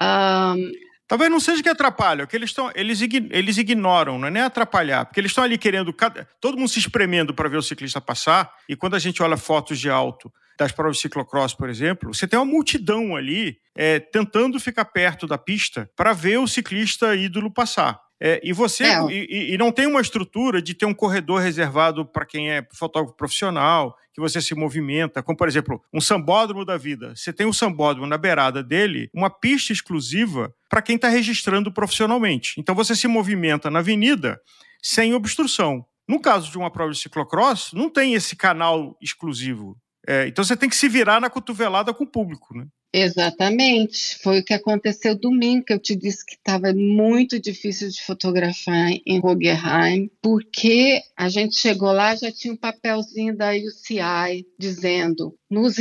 Um, 0.02 0.72
Talvez 1.10 1.32
não 1.32 1.40
seja 1.40 1.64
que 1.64 1.68
atrapalha, 1.68 2.28
que 2.28 2.36
eles, 2.36 2.54
tão, 2.54 2.72
eles, 2.76 3.02
eles 3.32 3.58
ignoram, 3.58 4.20
não 4.20 4.28
é 4.28 4.32
nem 4.32 4.44
atrapalhar, 4.44 5.06
porque 5.06 5.20
eles 5.20 5.32
estão 5.32 5.44
ali 5.44 5.58
querendo, 5.58 5.92
todo 6.40 6.56
mundo 6.56 6.70
se 6.70 6.78
espremendo 6.78 7.34
para 7.34 7.50
ver 7.50 7.58
o 7.58 7.64
ciclista 7.64 8.00
passar, 8.00 8.54
e 8.70 8.76
quando 8.76 8.96
a 8.96 9.00
gente 9.00 9.24
olha 9.24 9.36
fotos 9.36 9.80
de 9.80 9.90
alto 9.90 10.32
das 10.56 10.72
provas 10.72 10.98
de 10.98 11.02
ciclocross, 11.02 11.56
por 11.56 11.68
exemplo, 11.68 12.14
você 12.14 12.28
tem 12.28 12.38
uma 12.38 12.46
multidão 12.46 13.16
ali 13.16 13.58
é, 13.76 14.00
tentando 14.00 14.60
ficar 14.60 14.86
perto 14.86 15.26
da 15.26 15.36
pista 15.36 15.90
para 15.96 16.14
ver 16.14 16.38
o 16.38 16.48
ciclista 16.48 17.16
ídolo 17.16 17.52
passar. 17.52 18.00
É, 18.22 18.42
e 18.44 18.52
você 18.52 18.84
é. 18.84 19.00
e, 19.10 19.54
e, 19.54 19.58
não 19.58 19.72
tem 19.72 19.88
uma 19.88 20.02
estrutura 20.02 20.62
de 20.62 20.74
ter 20.74 20.86
um 20.86 20.94
corredor 20.94 21.40
reservado 21.40 22.06
para 22.06 22.26
quem 22.26 22.52
é 22.52 22.68
fotógrafo 22.74 23.16
profissional, 23.16 23.96
que 24.14 24.20
você 24.20 24.42
se 24.42 24.54
movimenta, 24.54 25.24
como 25.24 25.38
por 25.38 25.48
exemplo, 25.48 25.82
um 25.94 26.02
sambódromo 26.02 26.66
da 26.66 26.76
vida. 26.76 27.16
Você 27.16 27.32
tem 27.32 27.48
um 27.48 27.54
sambódromo 27.54 28.06
na 28.06 28.18
beirada 28.18 28.62
dele, 28.62 29.10
uma 29.14 29.30
pista 29.30 29.72
exclusiva 29.72 30.54
para 30.70 30.82
quem 30.82 30.98
está 30.98 31.08
registrando 31.08 31.72
profissionalmente. 31.72 32.60
Então 32.60 32.76
você 32.76 32.94
se 32.94 33.08
movimenta 33.08 33.72
na 33.72 33.80
avenida 33.80 34.40
sem 34.82 35.14
obstrução. 35.14 35.86
No 36.08 36.20
caso 36.20 36.52
de 36.52 36.58
uma 36.58 36.72
prova 36.72 36.92
de 36.92 36.98
ciclocross, 36.98 37.72
não 37.72 37.90
tem 37.90 38.16
esse 38.16 38.36
canal 38.36 38.98
exclusivo. 39.02 39.78
É, 40.10 40.28
então 40.28 40.44
você 40.44 40.58
tem 40.58 40.68
que 40.68 40.76
se 40.76 40.90
virar 40.90 41.22
na 41.22 41.30
cotovelada 41.30 41.94
com 41.94 42.04
o 42.04 42.08
público, 42.08 42.58
né? 42.58 42.66
Exatamente, 42.92 44.18
foi 44.24 44.40
o 44.40 44.44
que 44.44 44.56
aconteceu 44.56 45.14
domingo, 45.14 45.64
que 45.64 45.74
eu 45.74 45.78
te 45.78 45.96
disse 45.96 46.26
que 46.26 46.34
estava 46.34 46.74
muito 46.74 47.40
difícil 47.40 47.88
de 47.90 48.02
fotografar 48.02 48.90
em 49.06 49.20
Rogerheim, 49.20 50.10
porque 50.20 51.00
a 51.16 51.30
gente 51.30 51.56
chegou 51.56 51.92
lá, 51.92 52.16
já 52.16 52.32
tinha 52.32 52.52
um 52.52 52.58
papelzinho 52.58 53.38
da 53.38 53.52
UCI 53.52 54.48
dizendo 54.58 55.36
nos, 55.48 55.76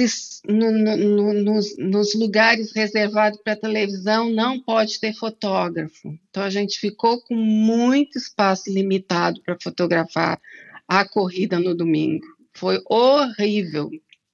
no, 0.46 0.70
no, 0.70 0.96
no, 0.98 1.32
nos, 1.32 1.78
nos 1.78 2.14
lugares 2.14 2.74
reservados 2.76 3.40
para 3.42 3.56
televisão 3.56 4.28
não 4.28 4.60
pode 4.60 5.00
ter 5.00 5.14
fotógrafo. 5.14 6.14
Então 6.28 6.42
a 6.42 6.50
gente 6.50 6.78
ficou 6.78 7.22
com 7.22 7.34
muito 7.34 8.18
espaço 8.18 8.70
limitado 8.70 9.40
para 9.40 9.56
fotografar 9.62 10.38
a 10.86 11.08
corrida 11.08 11.58
no 11.58 11.74
domingo. 11.74 12.26
Foi 12.52 12.82
horrível. 12.86 13.88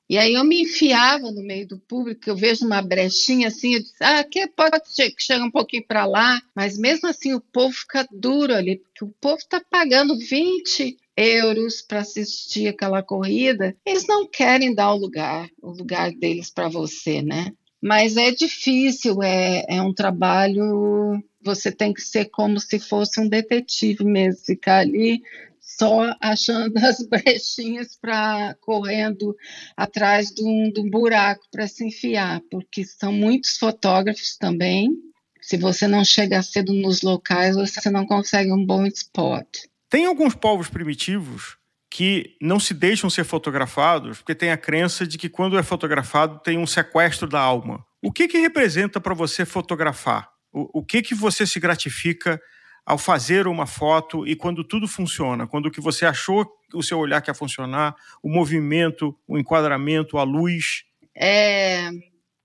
E 0.08 0.18
aí 0.18 0.34
eu 0.34 0.44
me 0.44 0.62
enfiava 0.62 1.30
no 1.30 1.42
meio 1.42 1.66
do 1.66 1.78
público, 1.78 2.28
eu 2.28 2.36
vejo 2.36 2.66
uma 2.66 2.82
brechinha 2.82 3.48
assim, 3.48 3.74
eu 3.74 3.80
disse, 3.80 3.94
ah, 4.00 4.22
que 4.22 4.46
pode 4.48 4.78
que 4.96 5.22
chega 5.22 5.44
um 5.44 5.50
pouquinho 5.50 5.86
para 5.86 6.04
lá, 6.04 6.40
mas 6.54 6.76
mesmo 6.76 7.08
assim 7.08 7.32
o 7.32 7.40
povo 7.40 7.72
fica 7.72 8.06
duro 8.12 8.54
ali, 8.54 8.76
porque 8.76 9.04
o 9.04 9.14
povo 9.20 9.38
está 9.38 9.62
pagando 9.70 10.18
20 10.18 10.98
euros 11.16 11.80
para 11.80 12.00
assistir 12.00 12.68
aquela 12.68 13.02
corrida, 13.02 13.74
eles 13.86 14.06
não 14.06 14.26
querem 14.26 14.74
dar 14.74 14.92
o 14.92 14.98
lugar, 14.98 15.48
o 15.62 15.70
lugar 15.70 16.10
deles 16.12 16.50
para 16.50 16.68
você, 16.68 17.22
né? 17.22 17.52
Mas 17.80 18.16
é 18.16 18.30
difícil, 18.30 19.22
é, 19.22 19.64
é 19.68 19.82
um 19.82 19.92
trabalho 19.92 21.22
você 21.44 21.70
tem 21.70 21.92
que 21.92 22.00
ser 22.00 22.30
como 22.30 22.58
se 22.58 22.78
fosse 22.78 23.20
um 23.20 23.28
detetive 23.28 24.02
mesmo, 24.02 24.44
ficar 24.44 24.78
ali 24.78 25.22
só 25.78 26.14
achando 26.20 26.74
as 26.78 27.06
brechinhas 27.06 27.96
para 28.00 28.54
correndo 28.60 29.34
atrás 29.76 30.28
de 30.28 30.42
um, 30.42 30.70
de 30.72 30.80
um 30.80 30.90
buraco 30.90 31.44
para 31.50 31.66
se 31.66 31.86
enfiar, 31.86 32.40
porque 32.50 32.84
são 32.84 33.12
muitos 33.12 33.56
fotógrafos 33.56 34.36
também. 34.38 34.90
Se 35.40 35.56
você 35.56 35.86
não 35.86 36.04
chega 36.04 36.42
cedo 36.42 36.72
nos 36.72 37.02
locais, 37.02 37.54
você 37.54 37.90
não 37.90 38.06
consegue 38.06 38.50
um 38.50 38.64
bom 38.64 38.86
spot. 38.86 39.46
Tem 39.90 40.06
alguns 40.06 40.34
povos 40.34 40.68
primitivos 40.68 41.58
que 41.90 42.34
não 42.40 42.58
se 42.58 42.74
deixam 42.74 43.08
ser 43.08 43.24
fotografados 43.24 44.18
porque 44.18 44.34
tem 44.34 44.50
a 44.50 44.56
crença 44.56 45.06
de 45.06 45.16
que 45.16 45.28
quando 45.28 45.56
é 45.56 45.62
fotografado 45.62 46.40
tem 46.42 46.58
um 46.58 46.66
sequestro 46.66 47.28
da 47.28 47.38
alma. 47.38 47.84
O 48.02 48.10
que, 48.10 48.26
que 48.26 48.38
representa 48.38 49.00
para 49.00 49.14
você 49.14 49.44
fotografar? 49.44 50.28
O, 50.52 50.80
o 50.80 50.84
que, 50.84 51.02
que 51.02 51.14
você 51.14 51.46
se 51.46 51.60
gratifica 51.60 52.40
ao 52.84 52.98
fazer 52.98 53.46
uma 53.46 53.66
foto 53.66 54.26
e 54.26 54.36
quando 54.36 54.62
tudo 54.62 54.86
funciona, 54.86 55.46
quando 55.46 55.66
o 55.66 55.70
que 55.70 55.80
você 55.80 56.04
achou 56.04 56.46
o 56.72 56.82
seu 56.82 56.98
olhar 56.98 57.22
quer 57.22 57.34
funcionar, 57.34 57.94
o 58.22 58.28
movimento, 58.28 59.16
o 59.26 59.38
enquadramento, 59.38 60.18
a 60.18 60.24
luz. 60.24 60.84
É, 61.16 61.90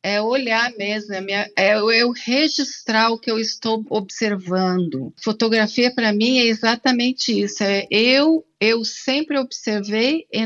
é 0.02 0.22
olhar 0.22 0.72
mesmo, 0.78 1.14
é, 1.14 1.22
minha, 1.22 1.50
é 1.58 1.76
eu 1.76 2.12
registrar 2.12 3.10
o 3.10 3.20
que 3.20 3.30
eu 3.30 3.38
estou 3.38 3.84
observando. 3.90 5.14
Fotografia 5.22 5.94
para 5.94 6.14
mim 6.14 6.40
é 6.40 6.46
exatamente 6.46 7.38
isso. 7.38 7.64
É 7.64 7.88
eu 7.90 8.46
eu 8.62 8.84
sempre 8.84 9.40
observei 9.40 10.26
e 10.34 10.42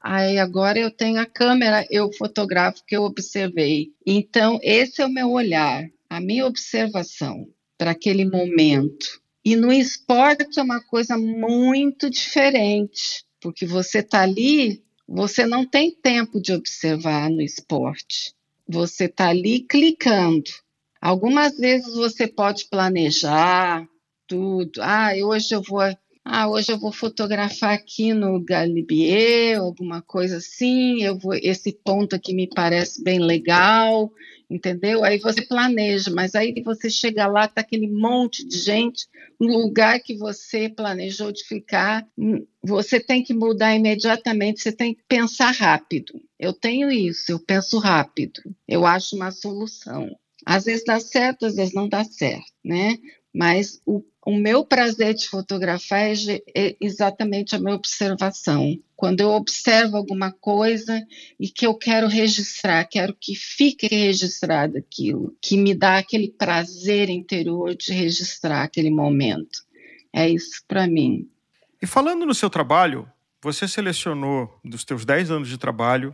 aí 0.00 0.38
agora 0.38 0.78
eu 0.78 0.90
tenho 0.90 1.20
a 1.20 1.26
câmera, 1.26 1.84
eu 1.90 2.12
fotografo 2.12 2.80
o 2.80 2.84
que 2.84 2.96
eu 2.96 3.02
observei. 3.02 3.88
Então 4.04 4.58
esse 4.62 5.02
é 5.02 5.06
o 5.06 5.12
meu 5.12 5.30
olhar, 5.30 5.84
a 6.08 6.20
minha 6.20 6.46
observação 6.46 7.46
para 7.78 7.90
aquele 7.90 8.24
momento. 8.24 9.20
E 9.46 9.54
no 9.54 9.72
esporte 9.72 10.58
é 10.58 10.62
uma 10.64 10.80
coisa 10.80 11.16
muito 11.16 12.10
diferente, 12.10 13.24
porque 13.40 13.64
você 13.64 14.00
está 14.00 14.22
ali, 14.22 14.82
você 15.06 15.46
não 15.46 15.64
tem 15.64 15.92
tempo 15.92 16.40
de 16.40 16.52
observar 16.52 17.30
no 17.30 17.40
esporte. 17.40 18.34
Você 18.68 19.04
está 19.04 19.28
ali 19.28 19.60
clicando. 19.60 20.50
Algumas 21.00 21.56
vezes 21.56 21.94
você 21.94 22.26
pode 22.26 22.68
planejar 22.68 23.86
tudo. 24.26 24.82
Ah, 24.82 25.12
hoje 25.22 25.54
eu 25.54 25.62
vou, 25.62 25.78
ah, 26.24 26.48
hoje 26.48 26.72
eu 26.72 26.78
vou 26.80 26.90
fotografar 26.90 27.72
aqui 27.72 28.12
no 28.12 28.44
Galibier, 28.44 29.60
alguma 29.60 30.02
coisa 30.02 30.38
assim. 30.38 31.04
Eu 31.04 31.16
vou, 31.20 31.34
esse 31.34 31.72
ponto 31.84 32.16
aqui 32.16 32.34
me 32.34 32.48
parece 32.48 33.00
bem 33.00 33.20
legal 33.20 34.10
entendeu? 34.48 35.04
Aí 35.04 35.18
você 35.18 35.42
planeja, 35.42 36.10
mas 36.10 36.34
aí 36.34 36.54
você 36.64 36.88
chega 36.88 37.26
lá, 37.26 37.48
tá 37.48 37.60
aquele 37.60 37.88
monte 37.88 38.46
de 38.46 38.58
gente 38.58 39.06
no 39.40 39.58
lugar 39.58 40.00
que 40.00 40.16
você 40.16 40.68
planejou 40.68 41.32
de 41.32 41.44
ficar, 41.44 42.06
hum, 42.16 42.46
você 42.62 43.00
tem 43.00 43.22
que 43.22 43.34
mudar 43.34 43.74
imediatamente, 43.74 44.60
você 44.60 44.72
tem 44.72 44.94
que 44.94 45.02
pensar 45.08 45.50
rápido. 45.50 46.20
Eu 46.38 46.52
tenho 46.52 46.90
isso, 46.90 47.32
eu 47.32 47.38
penso 47.38 47.78
rápido, 47.78 48.40
eu 48.68 48.86
acho 48.86 49.16
uma 49.16 49.30
solução. 49.30 50.08
Às 50.44 50.64
vezes 50.64 50.84
dá 50.84 51.00
certo, 51.00 51.46
às 51.46 51.56
vezes 51.56 51.74
não 51.74 51.88
dá 51.88 52.04
certo, 52.04 52.52
né? 52.64 52.96
Mas 53.34 53.80
o, 53.84 54.02
o 54.26 54.36
meu 54.36 54.64
prazer 54.64 55.14
de 55.14 55.28
fotografar 55.28 56.00
é, 56.00 56.42
é 56.52 56.76
exatamente 56.80 57.54
a 57.54 57.60
minha 57.60 57.76
observação. 57.76 58.76
Quando 58.96 59.20
eu 59.20 59.28
observo 59.30 59.96
alguma 59.96 60.32
coisa 60.32 61.00
e 61.38 61.48
que 61.48 61.64
eu 61.64 61.72
quero 61.76 62.08
registrar, 62.08 62.84
quero 62.86 63.14
que 63.14 63.36
fique 63.36 63.86
registrado 63.86 64.76
aquilo, 64.78 65.32
que 65.40 65.56
me 65.56 65.72
dá 65.72 65.98
aquele 65.98 66.28
prazer 66.28 67.08
interior 67.08 67.76
de 67.76 67.92
registrar 67.92 68.64
aquele 68.64 68.90
momento. 68.90 69.60
É 70.12 70.28
isso 70.28 70.60
para 70.66 70.88
mim. 70.88 71.28
E 71.80 71.86
falando 71.86 72.26
no 72.26 72.34
seu 72.34 72.50
trabalho, 72.50 73.08
você 73.40 73.68
selecionou 73.68 74.58
dos 74.64 74.84
teus 74.84 75.04
10 75.04 75.30
anos 75.30 75.48
de 75.48 75.56
trabalho 75.56 76.12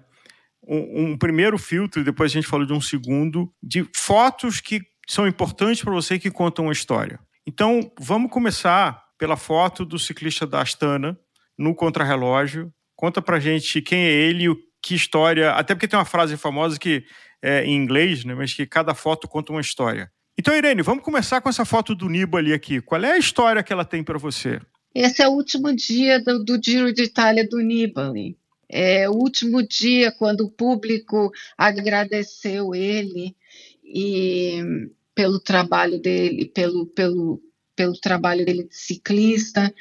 um, 0.68 1.12
um 1.12 1.16
primeiro 1.16 1.56
filtro, 1.56 2.04
depois 2.04 2.30
a 2.30 2.34
gente 2.34 2.46
falou 2.46 2.66
de 2.66 2.74
um 2.74 2.80
segundo, 2.80 3.50
de 3.62 3.88
fotos 3.96 4.60
que 4.60 4.82
são 5.08 5.26
importantes 5.26 5.82
para 5.82 5.92
você 5.92 6.18
que 6.18 6.30
contam 6.30 6.66
uma 6.66 6.74
história. 6.74 7.18
Então, 7.46 7.92
vamos 7.98 8.30
começar 8.30 9.02
pela 9.18 9.36
foto 9.36 9.84
do 9.84 9.98
ciclista 9.98 10.46
da 10.46 10.62
Astana 10.62 11.18
no 11.58 11.74
contrarrelógio. 11.74 12.72
Conta 12.94 13.20
pra 13.20 13.40
gente 13.40 13.82
quem 13.82 14.00
é 14.00 14.12
ele, 14.12 14.46
que 14.80 14.94
história, 14.94 15.52
até 15.52 15.74
porque 15.74 15.88
tem 15.88 15.98
uma 15.98 16.04
frase 16.04 16.36
famosa 16.36 16.78
que 16.78 17.04
é 17.40 17.64
em 17.64 17.76
inglês, 17.76 18.24
né, 18.24 18.34
mas 18.34 18.54
que 18.54 18.66
cada 18.66 18.94
foto 18.94 19.26
conta 19.26 19.52
uma 19.52 19.60
história. 19.60 20.10
Então, 20.38 20.56
Irene, 20.56 20.82
vamos 20.82 21.04
começar 21.04 21.40
com 21.40 21.48
essa 21.48 21.64
foto 21.64 21.94
do 21.94 22.08
Nibali 22.08 22.52
aqui. 22.52 22.80
Qual 22.80 23.02
é 23.02 23.12
a 23.12 23.18
história 23.18 23.62
que 23.62 23.72
ela 23.72 23.84
tem 23.84 24.02
para 24.02 24.18
você? 24.18 24.60
Esse 24.94 25.22
é 25.22 25.28
o 25.28 25.32
último 25.32 25.74
dia 25.74 26.22
do, 26.22 26.44
do 26.44 26.60
Giro 26.62 26.92
de 26.92 27.02
Itália 27.02 27.46
do 27.46 27.58
Nibali. 27.58 28.36
É 28.68 29.08
o 29.08 29.12
último 29.12 29.66
dia 29.66 30.10
quando 30.12 30.42
o 30.42 30.50
público 30.50 31.30
agradeceu 31.58 32.74
ele 32.74 33.36
e 33.84 34.88
pelo 35.14 35.40
trabalho 35.40 36.00
dele, 36.00 36.46
pelo, 36.46 36.86
pelo, 36.86 37.40
pelo 37.76 37.92
trabalho 38.00 38.44
dele 38.44 38.64
de 38.64 38.76
ciclista. 38.76 39.72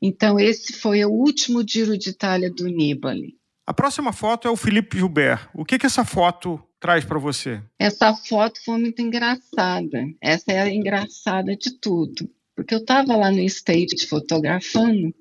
Então, 0.00 0.38
esse 0.38 0.72
foi 0.72 1.04
o 1.04 1.10
último 1.10 1.66
Giro 1.66 1.96
de 1.96 2.10
Itália 2.10 2.50
do 2.50 2.66
Nibali. 2.66 3.38
A 3.66 3.74
próxima 3.74 4.12
foto 4.12 4.48
é 4.48 4.50
o 4.50 4.56
Felipe 4.56 4.96
Gilbert. 4.98 5.48
O 5.54 5.64
que, 5.64 5.78
que 5.78 5.86
essa 5.86 6.04
foto 6.04 6.60
traz 6.80 7.04
para 7.04 7.18
você? 7.18 7.62
Essa 7.78 8.14
foto 8.14 8.58
foi 8.64 8.78
muito 8.78 9.00
engraçada. 9.00 10.04
Essa 10.20 10.52
é 10.52 10.60
a 10.60 10.68
engraçada 10.68 11.54
de 11.56 11.78
tudo. 11.78 12.28
porque 12.56 12.74
eu 12.74 12.80
estava 12.80 13.16
lá 13.16 13.30
no 13.30 13.40
stage 13.40 14.06
fotografando 14.08 15.14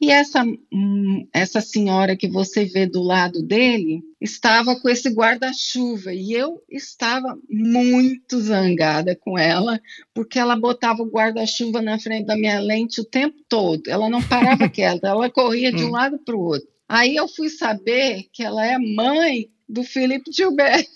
e 0.00 0.10
essa, 0.10 0.42
hum, 0.72 1.28
essa 1.34 1.60
senhora 1.60 2.16
que 2.16 2.28
você 2.28 2.64
vê 2.64 2.86
do 2.86 3.02
lado 3.02 3.42
dele 3.42 4.02
estava 4.20 4.78
com 4.80 4.88
esse 4.88 5.08
guarda-chuva 5.10 6.12
e 6.12 6.32
eu 6.32 6.62
estava 6.68 7.38
muito 7.48 8.40
zangada 8.40 9.14
com 9.14 9.38
ela, 9.38 9.80
porque 10.12 10.38
ela 10.38 10.56
botava 10.56 11.02
o 11.02 11.10
guarda-chuva 11.10 11.80
na 11.80 11.98
frente 11.98 12.26
da 12.26 12.36
minha 12.36 12.58
lente 12.60 13.00
o 13.00 13.04
tempo 13.04 13.36
todo. 13.48 13.82
Ela 13.88 14.08
não 14.08 14.22
parava 14.22 14.68
quieta, 14.70 15.08
ela 15.08 15.30
corria 15.30 15.72
de 15.72 15.84
um 15.84 15.88
hum. 15.88 15.92
lado 15.92 16.18
para 16.18 16.36
o 16.36 16.40
outro. 16.40 16.68
Aí 16.88 17.14
eu 17.14 17.28
fui 17.28 17.48
saber 17.50 18.26
que 18.32 18.42
ela 18.42 18.64
é 18.64 18.78
mãe 18.78 19.50
do 19.68 19.84
Felipe 19.84 20.32
Gilbert. 20.32 20.86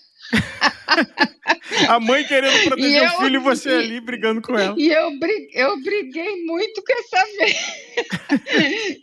A 1.88 1.98
mãe 1.98 2.24
querendo 2.24 2.64
proteger 2.64 3.02
eu, 3.02 3.08
o 3.08 3.18
filho 3.22 3.36
e 3.36 3.42
você 3.42 3.70
e, 3.70 3.84
ali 3.84 4.00
brigando 4.00 4.42
com 4.42 4.58
ela. 4.58 4.74
E 4.78 4.88
eu, 4.88 5.10
eu 5.52 5.82
briguei 5.82 6.44
muito 6.44 6.82
com 6.82 6.92
essa 6.92 7.24
velha. 7.38 7.82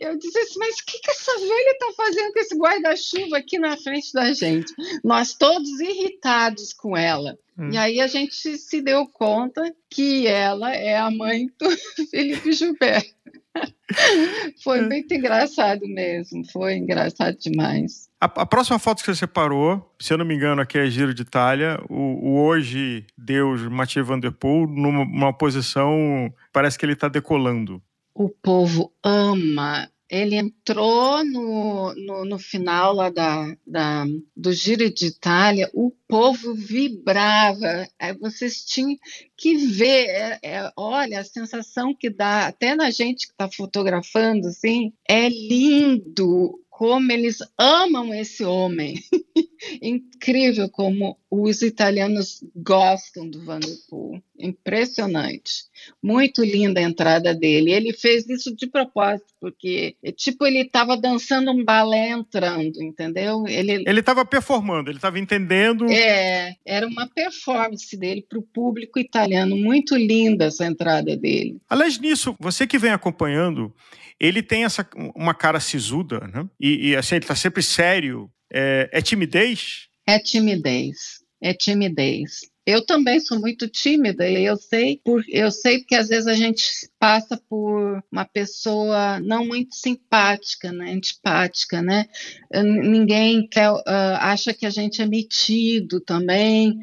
Eu 0.00 0.18
disse 0.18 0.38
assim, 0.38 0.58
mas 0.58 0.76
o 0.76 0.84
que, 0.86 0.98
que 0.98 1.10
essa 1.10 1.38
velha 1.38 1.70
está 1.72 1.92
fazendo 1.96 2.32
com 2.32 2.40
esse 2.40 2.56
guarda-chuva 2.56 3.38
aqui 3.38 3.58
na 3.58 3.76
frente 3.76 4.12
da 4.12 4.32
gente? 4.32 4.72
Nós 5.04 5.34
todos 5.34 5.80
irritados 5.80 6.72
com 6.72 6.96
ela. 6.96 7.38
Hum. 7.60 7.68
E 7.70 7.76
aí 7.76 8.00
a 8.00 8.06
gente 8.06 8.56
se 8.56 8.80
deu 8.80 9.06
conta 9.06 9.62
que 9.90 10.26
ela 10.26 10.74
é 10.74 10.96
a 10.96 11.10
mãe 11.10 11.46
do 11.60 11.68
Felipe 12.10 12.52
Gilberto. 12.52 13.10
Foi 14.64 14.78
é. 14.78 14.82
muito 14.82 15.12
engraçado 15.12 15.86
mesmo, 15.86 16.44
foi 16.52 16.76
engraçado 16.76 17.36
demais. 17.36 18.08
A, 18.20 18.26
a, 18.26 18.46
próxima 18.46 18.78
foto 18.78 19.00
que 19.00 19.06
você 19.06 19.16
separou, 19.16 19.92
se 19.98 20.12
eu 20.12 20.18
não 20.18 20.24
me 20.24 20.34
engano, 20.34 20.62
aqui 20.62 20.78
é 20.78 20.88
Giro 20.88 21.12
de 21.12 21.22
Itália, 21.22 21.82
o, 21.90 22.28
o 22.28 22.40
hoje 22.40 23.04
Deus 23.18 23.60
Mathieu 23.62 24.04
Van 24.04 24.20
Der 24.20 24.30
Poel, 24.30 24.68
numa, 24.68 25.04
numa 25.04 25.32
posição, 25.32 26.32
parece 26.52 26.78
que 26.78 26.84
ele 26.86 26.92
está 26.92 27.08
decolando. 27.08 27.82
O 28.14 28.28
povo 28.28 28.92
ama 29.02 29.90
ele 30.10 30.34
entrou 30.34 31.24
no, 31.24 31.94
no, 31.94 32.24
no, 32.24 32.38
final 32.38 32.92
lá 32.92 33.10
da, 33.10 33.56
da, 33.64 34.04
do 34.36 34.52
Giro 34.52 34.92
de 34.92 35.06
Itália, 35.06 35.70
o 35.72 35.92
povo 36.08 36.52
vibrava, 36.52 37.88
aí 37.96 38.12
vocês 38.18 38.64
tinham 38.64 38.98
que 39.36 39.56
ver, 39.56 40.08
é, 40.08 40.38
é, 40.42 40.72
olha, 40.76 41.20
a 41.20 41.24
sensação 41.24 41.94
que 41.94 42.10
dá, 42.10 42.48
até 42.48 42.74
na 42.74 42.90
gente 42.90 43.28
que 43.28 43.32
está 43.32 43.48
fotografando, 43.48 44.48
assim, 44.48 44.92
é 45.08 45.28
lindo 45.28 46.58
como 46.80 47.12
eles 47.12 47.40
amam 47.58 48.14
esse 48.14 48.42
homem. 48.42 48.94
Incrível 49.82 50.66
como 50.70 51.18
os 51.30 51.60
italianos 51.60 52.42
gostam 52.56 53.28
do 53.28 53.44
Vanderpool. 53.44 54.22
Impressionante. 54.38 55.64
Muito 56.02 56.42
linda 56.42 56.80
a 56.80 56.82
entrada 56.82 57.34
dele. 57.34 57.70
Ele 57.70 57.92
fez 57.92 58.26
isso 58.30 58.56
de 58.56 58.66
propósito, 58.66 59.29
porque, 59.40 59.96
tipo, 60.16 60.46
ele 60.46 60.60
estava 60.60 60.96
dançando 60.96 61.50
um 61.50 61.64
balé 61.64 62.10
entrando, 62.10 62.82
entendeu? 62.82 63.44
Ele 63.46 64.00
estava 64.00 64.24
performando, 64.24 64.90
ele 64.90 64.98
estava 64.98 65.18
entendendo. 65.18 65.90
É, 65.90 66.54
era 66.64 66.86
uma 66.86 67.08
performance 67.08 67.96
dele 67.96 68.24
para 68.28 68.38
o 68.38 68.42
público 68.42 68.98
italiano. 68.98 69.56
Muito 69.56 69.96
linda 69.96 70.46
essa 70.46 70.66
entrada 70.66 71.16
dele. 71.16 71.58
Aliás, 71.68 71.98
nisso, 71.98 72.36
você 72.38 72.66
que 72.66 72.78
vem 72.78 72.90
acompanhando, 72.90 73.74
ele 74.18 74.42
tem 74.42 74.64
essa, 74.64 74.86
uma 75.16 75.32
cara 75.32 75.58
sisuda, 75.58 76.20
né? 76.32 76.46
E, 76.60 76.90
e 76.90 76.96
assim, 76.96 77.14
ele 77.14 77.24
está 77.24 77.34
sempre 77.34 77.62
sério. 77.62 78.30
É, 78.52 78.90
é 78.92 79.00
timidez? 79.00 79.88
É 80.06 80.18
timidez. 80.18 81.20
É 81.42 81.54
timidez. 81.54 82.49
Eu 82.66 82.84
também 82.84 83.18
sou 83.20 83.40
muito 83.40 83.66
tímida 83.66 84.28
e 84.28 84.44
eu 84.44 84.56
sei, 84.56 85.00
por, 85.04 85.24
eu 85.28 85.50
sei 85.50 85.78
porque 85.78 85.94
às 85.94 86.08
vezes 86.08 86.26
a 86.26 86.34
gente 86.34 86.62
passa 86.98 87.40
por 87.48 88.02
uma 88.12 88.24
pessoa 88.24 89.18
não 89.20 89.46
muito 89.46 89.74
simpática, 89.74 90.70
né, 90.70 90.92
antipática, 90.92 91.82
né? 91.82 92.06
Ninguém 92.52 93.48
quer, 93.48 93.72
uh, 93.72 93.82
acha 94.20 94.52
que 94.52 94.66
a 94.66 94.70
gente 94.70 95.00
é 95.00 95.06
metido 95.06 96.00
também 96.00 96.78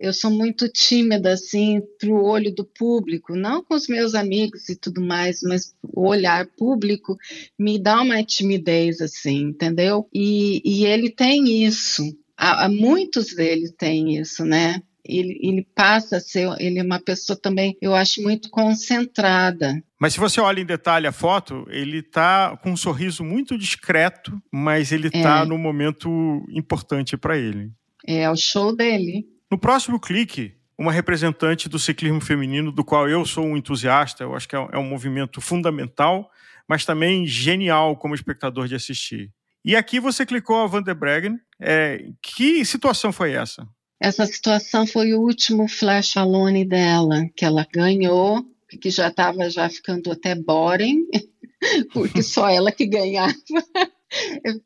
eu 0.00 0.12
sou 0.12 0.30
muito 0.30 0.68
tímida 0.68 1.32
assim 1.32 1.80
para 1.98 2.10
o 2.10 2.22
olho 2.24 2.54
do 2.54 2.64
público, 2.64 3.34
não 3.34 3.62
com 3.62 3.74
os 3.74 3.88
meus 3.88 4.14
amigos 4.14 4.68
e 4.68 4.76
tudo 4.76 5.00
mais, 5.00 5.40
mas 5.42 5.74
o 5.82 6.06
olhar 6.06 6.46
público 6.56 7.16
me 7.58 7.78
dá 7.78 8.02
uma 8.02 8.22
timidez 8.22 9.00
assim, 9.00 9.48
entendeu? 9.48 10.06
E, 10.12 10.60
e 10.64 10.84
ele 10.84 11.10
tem 11.10 11.64
isso, 11.64 12.02
há, 12.36 12.68
muitos 12.68 13.34
deles 13.34 13.72
têm 13.76 14.18
isso, 14.18 14.44
né? 14.44 14.82
Ele, 15.08 15.38
ele, 15.42 15.66
passa 15.74 16.16
a 16.16 16.20
ser, 16.20 16.48
ele 16.58 16.78
é 16.78 16.82
uma 16.82 17.00
pessoa 17.00 17.38
também, 17.38 17.76
eu 17.80 17.94
acho, 17.94 18.22
muito 18.22 18.50
concentrada. 18.50 19.82
Mas 19.98 20.14
se 20.14 20.20
você 20.20 20.40
olha 20.40 20.60
em 20.60 20.66
detalhe 20.66 21.06
a 21.06 21.12
foto, 21.12 21.66
ele 21.68 21.98
está 21.98 22.56
com 22.62 22.72
um 22.72 22.76
sorriso 22.76 23.24
muito 23.24 23.56
discreto, 23.56 24.40
mas 24.52 24.92
ele 24.92 25.08
está 25.08 25.40
é. 25.40 25.44
num 25.44 25.58
momento 25.58 26.44
importante 26.50 27.16
para 27.16 27.36
ele. 27.36 27.70
É 28.06 28.30
o 28.30 28.36
show 28.36 28.74
dele. 28.74 29.26
No 29.50 29.58
próximo 29.58 29.98
clique, 29.98 30.54
uma 30.78 30.92
representante 30.92 31.68
do 31.68 31.78
ciclismo 31.78 32.20
feminino, 32.20 32.70
do 32.70 32.84
qual 32.84 33.08
eu 33.08 33.24
sou 33.24 33.44
um 33.44 33.56
entusiasta, 33.56 34.24
eu 34.24 34.34
acho 34.34 34.48
que 34.48 34.54
é 34.54 34.60
um 34.60 34.68
é 34.72 34.82
movimento 34.82 35.40
fundamental, 35.40 36.30
mas 36.68 36.84
também 36.84 37.26
genial 37.26 37.96
como 37.96 38.14
espectador 38.14 38.66
de 38.68 38.74
assistir. 38.74 39.32
E 39.64 39.74
aqui 39.74 39.98
você 39.98 40.24
clicou 40.24 40.62
a 40.62 40.66
Van 40.66 40.82
der 40.82 40.94
Breggen. 40.94 41.40
É, 41.60 42.10
que 42.22 42.64
situação 42.64 43.12
foi 43.12 43.32
essa? 43.32 43.66
Essa 44.00 44.26
situação 44.26 44.86
foi 44.86 45.14
o 45.14 45.20
último 45.20 45.68
flash 45.68 46.16
alone 46.16 46.64
dela, 46.64 47.26
que 47.34 47.44
ela 47.44 47.66
ganhou, 47.72 48.44
que 48.80 48.90
já 48.90 49.08
estava 49.08 49.48
já 49.48 49.68
ficando 49.68 50.10
até 50.12 50.34
boring, 50.34 51.06
porque 51.92 52.22
só 52.22 52.48
ela 52.48 52.70
que 52.70 52.86
ganhava. 52.86 53.34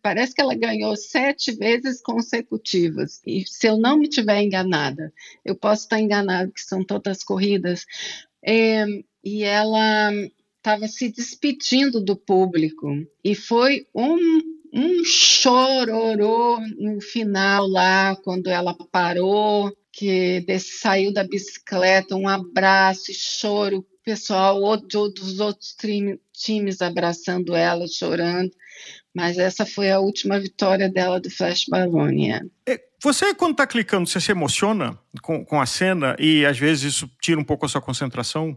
Parece 0.03 0.35
que 0.35 0.41
ela 0.41 0.55
ganhou 0.55 0.97
sete 0.97 1.53
vezes 1.53 2.03
consecutivas. 2.03 3.21
E 3.27 3.45
se 3.47 3.67
eu 3.67 3.79
não 3.79 3.97
me 3.97 4.09
tiver 4.09 4.43
enganada, 4.43 5.13
eu 5.45 5.55
posso 5.55 5.83
estar 5.83 6.01
enganada, 6.01 6.51
que 6.51 6.61
são 6.61 6.85
todas 6.85 7.25
corridas. 7.25 7.87
É, 8.45 8.85
e 9.25 9.43
ela 9.45 10.13
estava 10.57 10.87
se 10.89 11.11
despedindo 11.11 12.01
do 12.01 12.17
público. 12.17 12.89
E 13.25 13.35
foi 13.35 13.87
um, 13.95 14.19
um 14.73 15.05
chororô 15.05 16.61
no 16.79 17.01
final 17.01 17.67
lá, 17.67 18.17
quando 18.17 18.49
ela 18.49 18.75
parou, 18.91 19.73
que 19.93 20.45
saiu 20.59 21.13
da 21.13 21.25
bicicleta, 21.25 22.15
um 22.15 22.29
abraço 22.29 23.11
e 23.11 23.15
choro, 23.15 23.79
o 23.79 24.05
pessoal 24.05 24.61
outro, 24.61 25.09
dos 25.09 25.41
outros 25.41 25.77
times 26.33 26.81
abraçando 26.81 27.55
ela, 27.55 27.87
chorando. 27.89 28.51
Mas 29.13 29.39
essa 29.39 29.67
foi 29.67 29.91
a 29.91 29.99
última 29.99 30.39
vitória 30.39 30.89
dela 30.89 31.21
do 31.21 31.29
Flash 31.29 31.65
Balonia. 31.69 32.41
É, 32.67 32.81
você, 33.03 33.35
quando 33.35 33.53
está 33.53 33.67
clicando, 33.67 34.09
você 34.09 34.21
se 34.21 34.31
emociona 34.31 34.97
com, 35.21 35.45
com 35.45 35.61
a 35.61 35.67
cena 35.67 36.15
e 36.19 36.47
às 36.47 36.59
vezes 36.59 36.95
isso 36.95 37.11
tira 37.21 37.41
um 37.41 37.45
pouco 37.45 37.67
a 37.67 37.69
sua 37.69 37.81
concentração? 37.81 38.57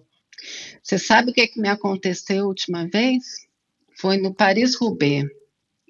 Você 0.82 1.00
sabe 1.00 1.32
o 1.32 1.34
que, 1.34 1.48
que 1.48 1.60
me 1.60 1.70
aconteceu 1.70 2.44
a 2.44 2.48
última 2.48 2.88
vez? 2.88 3.24
Foi 4.00 4.18
no 4.18 4.34
Paris-Roubaix. 4.34 5.26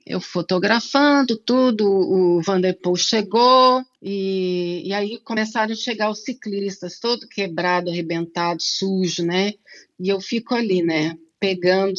Eu 0.05 0.19
fotografando 0.19 1.37
tudo, 1.37 1.85
o 1.87 2.41
Vanderpool 2.41 2.97
chegou 2.97 3.81
e, 4.01 4.83
e 4.85 4.93
aí 4.93 5.17
começaram 5.19 5.71
a 5.71 5.77
chegar 5.77 6.09
os 6.09 6.23
ciclistas, 6.23 6.99
todo 6.99 7.27
quebrado, 7.27 7.89
arrebentado, 7.89 8.61
sujo, 8.61 9.25
né? 9.25 9.53
E 9.97 10.09
eu 10.09 10.19
fico 10.19 10.53
ali, 10.53 10.83
né? 10.83 11.17
Pegando 11.39 11.93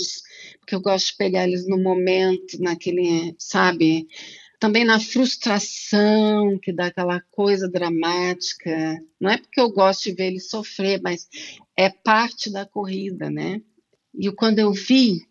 porque 0.61 0.75
eu 0.75 0.81
gosto 0.81 1.09
de 1.09 1.17
pegar 1.17 1.47
eles 1.47 1.69
no 1.69 1.79
momento, 1.79 2.59
naquele, 2.59 3.35
sabe? 3.39 4.09
Também 4.59 4.83
na 4.85 4.99
frustração, 4.99 6.59
que 6.59 6.73
dá 6.73 6.87
aquela 6.87 7.21
coisa 7.31 7.69
dramática. 7.69 8.99
Não 9.21 9.31
é 9.31 9.37
porque 9.37 9.61
eu 9.61 9.71
gosto 9.71 10.05
de 10.05 10.13
ver 10.13 10.29
eles 10.29 10.49
sofrer, 10.49 11.01
mas 11.03 11.29
é 11.77 11.91
parte 11.91 12.51
da 12.51 12.65
corrida, 12.65 13.31
né? 13.31 13.61
E 14.15 14.31
quando 14.33 14.59
eu 14.59 14.73
vi, 14.73 15.27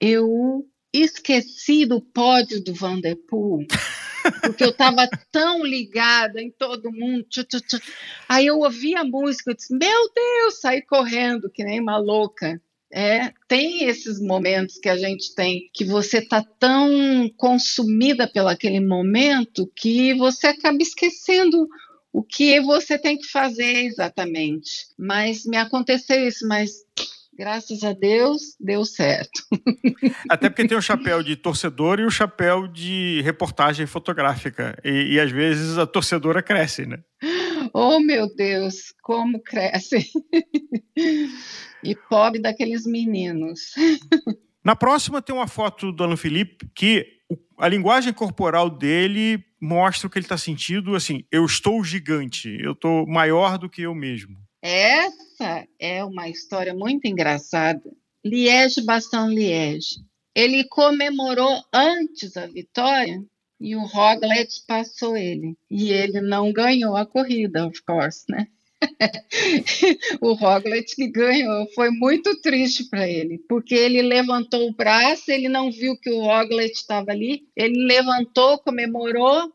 eu 0.00 0.66
esqueci 0.92 1.86
do 1.86 2.00
pódio 2.00 2.62
do 2.62 2.74
Vanderpool. 2.74 3.66
porque 4.42 4.64
eu 4.64 4.70
estava 4.70 5.08
tão 5.30 5.64
ligada 5.64 6.40
em 6.40 6.50
todo 6.50 6.92
mundo. 6.92 7.24
Tchu, 7.28 7.44
tchu, 7.44 7.60
tchu. 7.60 7.80
Aí 8.28 8.46
eu 8.46 8.58
ouvi 8.58 8.94
a 8.94 9.04
música, 9.04 9.50
eu 9.50 9.54
disse, 9.54 9.72
meu 9.74 10.10
Deus, 10.14 10.60
saí 10.60 10.82
correndo 10.82 11.50
que 11.50 11.64
nem 11.64 11.80
uma 11.80 11.98
louca. 11.98 12.60
É, 12.92 13.32
tem 13.46 13.84
esses 13.84 14.20
momentos 14.20 14.76
que 14.78 14.88
a 14.88 14.96
gente 14.96 15.32
tem 15.36 15.70
que 15.72 15.84
você 15.84 16.18
está 16.18 16.42
tão 16.42 17.30
consumida 17.36 18.26
pelo 18.26 18.48
aquele 18.48 18.80
momento 18.80 19.70
que 19.76 20.12
você 20.14 20.48
acaba 20.48 20.78
esquecendo 20.80 21.68
o 22.12 22.20
que 22.20 22.60
você 22.60 22.98
tem 22.98 23.16
que 23.16 23.28
fazer 23.28 23.84
exatamente. 23.84 24.88
Mas 24.98 25.46
me 25.46 25.56
aconteceu 25.56 26.26
isso, 26.26 26.46
mas 26.48 26.84
graças 27.40 27.82
a 27.82 27.94
Deus 27.94 28.54
deu 28.60 28.84
certo. 28.84 29.40
Até 30.28 30.50
porque 30.50 30.68
tem 30.68 30.76
o 30.76 30.82
chapéu 30.82 31.22
de 31.22 31.36
torcedor 31.36 31.98
e 31.98 32.04
o 32.04 32.10
chapéu 32.10 32.68
de 32.68 33.22
reportagem 33.22 33.86
fotográfica. 33.86 34.78
E, 34.84 35.14
e 35.14 35.20
às 35.20 35.30
vezes 35.30 35.78
a 35.78 35.86
torcedora 35.86 36.42
cresce, 36.42 36.84
né? 36.84 36.98
Oh, 37.72 37.98
meu 37.98 38.28
Deus, 38.36 38.92
como 39.02 39.42
cresce! 39.42 40.10
e 41.82 41.96
pobre 42.10 42.42
daqueles 42.42 42.84
meninos. 42.84 43.72
Na 44.62 44.76
próxima 44.76 45.22
tem 45.22 45.34
uma 45.34 45.48
foto 45.48 45.90
do 45.90 46.04
Alan 46.04 46.18
Felipe 46.18 46.70
que 46.74 47.06
a 47.58 47.66
linguagem 47.68 48.12
corporal 48.12 48.68
dele 48.68 49.42
mostra 49.58 50.06
o 50.06 50.10
que 50.10 50.18
ele 50.18 50.26
está 50.26 50.36
sentindo. 50.36 50.94
Assim, 50.94 51.24
eu 51.32 51.46
estou 51.46 51.82
gigante, 51.82 52.54
eu 52.60 52.72
estou 52.72 53.06
maior 53.06 53.56
do 53.56 53.70
que 53.70 53.80
eu 53.80 53.94
mesmo. 53.94 54.36
Essa 54.62 55.66
é 55.78 56.04
uma 56.04 56.28
história 56.28 56.74
muito 56.74 57.06
engraçada. 57.06 57.82
Liège 58.24 58.82
Bastogne 58.82 59.34
Liège. 59.34 59.96
Ele 60.34 60.64
comemorou 60.64 61.62
antes 61.72 62.36
a 62.36 62.46
vitória 62.46 63.24
e 63.58 63.74
o 63.74 63.84
Roglic 63.84 64.64
passou 64.66 65.16
ele. 65.16 65.56
E 65.70 65.90
ele 65.90 66.20
não 66.20 66.52
ganhou 66.52 66.96
a 66.96 67.06
corrida, 67.06 67.66
of 67.66 67.82
course, 67.82 68.24
né? 68.28 68.46
o 70.20 70.32
Roglic 70.34 70.94
que 70.94 71.08
ganhou 71.08 71.66
foi 71.74 71.90
muito 71.90 72.40
triste 72.40 72.88
para 72.88 73.08
ele, 73.08 73.38
porque 73.48 73.74
ele 73.74 74.00
levantou 74.00 74.68
o 74.68 74.74
braço, 74.74 75.30
ele 75.30 75.48
não 75.48 75.70
viu 75.70 75.98
que 75.98 76.10
o 76.10 76.22
Roglic 76.22 76.74
estava 76.74 77.10
ali, 77.10 77.42
ele 77.54 77.84
levantou, 77.84 78.58
comemorou, 78.58 79.52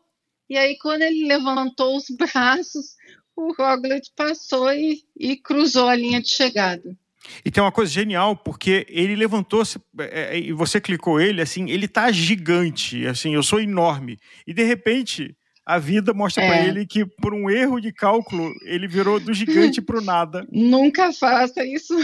e 0.48 0.56
aí 0.56 0.78
quando 0.78 1.02
ele 1.02 1.26
levantou 1.26 1.96
os 1.96 2.04
braços, 2.10 2.94
o 3.36 3.52
Roglic 3.52 4.10
passou 4.16 4.72
e, 4.72 5.02
e 5.16 5.36
cruzou 5.36 5.88
a 5.88 5.94
linha 5.94 6.20
de 6.20 6.30
chegada. 6.30 6.96
E 7.44 7.50
tem 7.50 7.62
uma 7.62 7.72
coisa 7.72 7.92
genial, 7.92 8.36
porque 8.36 8.86
ele 8.88 9.16
levantou 9.16 9.62
é, 9.98 10.36
é, 10.36 10.38
e 10.38 10.52
você 10.52 10.80
clicou 10.80 11.20
ele, 11.20 11.42
assim, 11.42 11.68
ele 11.70 11.88
tá 11.88 12.10
gigante, 12.10 13.06
assim, 13.06 13.34
eu 13.34 13.42
sou 13.42 13.60
enorme. 13.60 14.18
E 14.46 14.54
de 14.54 14.62
repente, 14.62 15.36
a 15.64 15.78
vida 15.78 16.14
mostra 16.14 16.44
é. 16.44 16.48
para 16.48 16.64
ele 16.64 16.86
que 16.86 17.04
por 17.04 17.34
um 17.34 17.50
erro 17.50 17.80
de 17.80 17.92
cálculo, 17.92 18.52
ele 18.64 18.86
virou 18.86 19.18
do 19.18 19.34
gigante 19.34 19.82
pro 19.82 20.00
nada. 20.00 20.46
Nunca 20.52 21.12
faça 21.12 21.64
isso. 21.64 21.94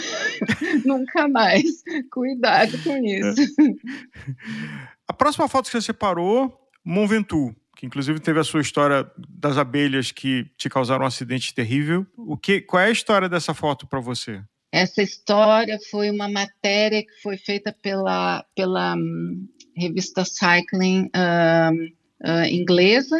Nunca 0.84 1.28
mais. 1.28 1.64
Cuidado 2.10 2.76
com 2.82 2.96
isso. 2.96 3.54
A 5.06 5.12
próxima 5.12 5.46
foto 5.46 5.66
que 5.66 5.72
você 5.72 5.80
separou, 5.80 6.52
Mont 6.84 7.08
Ventoux 7.08 7.54
que 7.82 7.86
inclusive 7.86 8.20
teve 8.20 8.38
a 8.38 8.44
sua 8.44 8.60
história 8.60 9.10
das 9.28 9.58
abelhas 9.58 10.12
que 10.12 10.44
te 10.56 10.70
causaram 10.70 11.02
um 11.02 11.06
acidente 11.06 11.52
terrível. 11.52 12.06
O 12.16 12.36
que, 12.36 12.60
qual 12.60 12.80
é 12.80 12.86
a 12.86 12.92
história 12.92 13.28
dessa 13.28 13.52
foto 13.52 13.88
para 13.88 13.98
você? 13.98 14.40
Essa 14.70 15.02
história 15.02 15.76
foi 15.90 16.08
uma 16.08 16.28
matéria 16.28 17.02
que 17.02 17.20
foi 17.20 17.36
feita 17.36 17.74
pela, 17.82 18.46
pela 18.54 18.94
um, 18.94 19.48
revista 19.76 20.24
Cycling 20.24 21.10
um, 21.12 21.84
uh, 22.24 22.44
inglesa, 22.48 23.18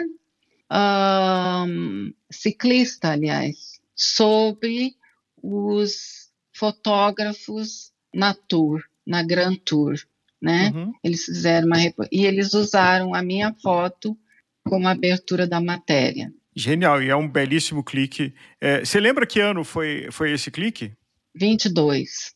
um, 0.71 2.13
ciclista, 2.31 3.11
aliás, 3.11 3.81
sobre 3.97 4.95
os 5.43 6.31
fotógrafos 6.53 7.91
na 8.15 8.33
Tour, 8.33 8.81
na 9.05 9.25
Grand 9.25 9.57
Tour, 9.57 9.97
né? 10.41 10.71
Uhum. 10.73 10.93
Eles 11.03 11.25
fizeram 11.25 11.67
uma 11.67 11.79
e 12.13 12.25
eles 12.25 12.55
usaram 12.55 13.13
a 13.13 13.23
minha 13.23 13.53
foto 13.55 14.17
como 14.65 14.89
abertura 14.89 15.47
da 15.47 15.61
matéria. 15.61 16.33
Genial, 16.55 17.03
e 17.03 17.09
é 17.09 17.17
um 17.17 17.29
belíssimo 17.29 17.83
clique. 17.83 18.35
É, 18.61 18.85
você 18.85 19.01
lembra 19.01 19.27
que 19.27 19.41
ano 19.41 19.65
foi, 19.65 20.09
foi 20.11 20.33
esse 20.33 20.51
clique? 20.51 20.93
22. 21.35 22.35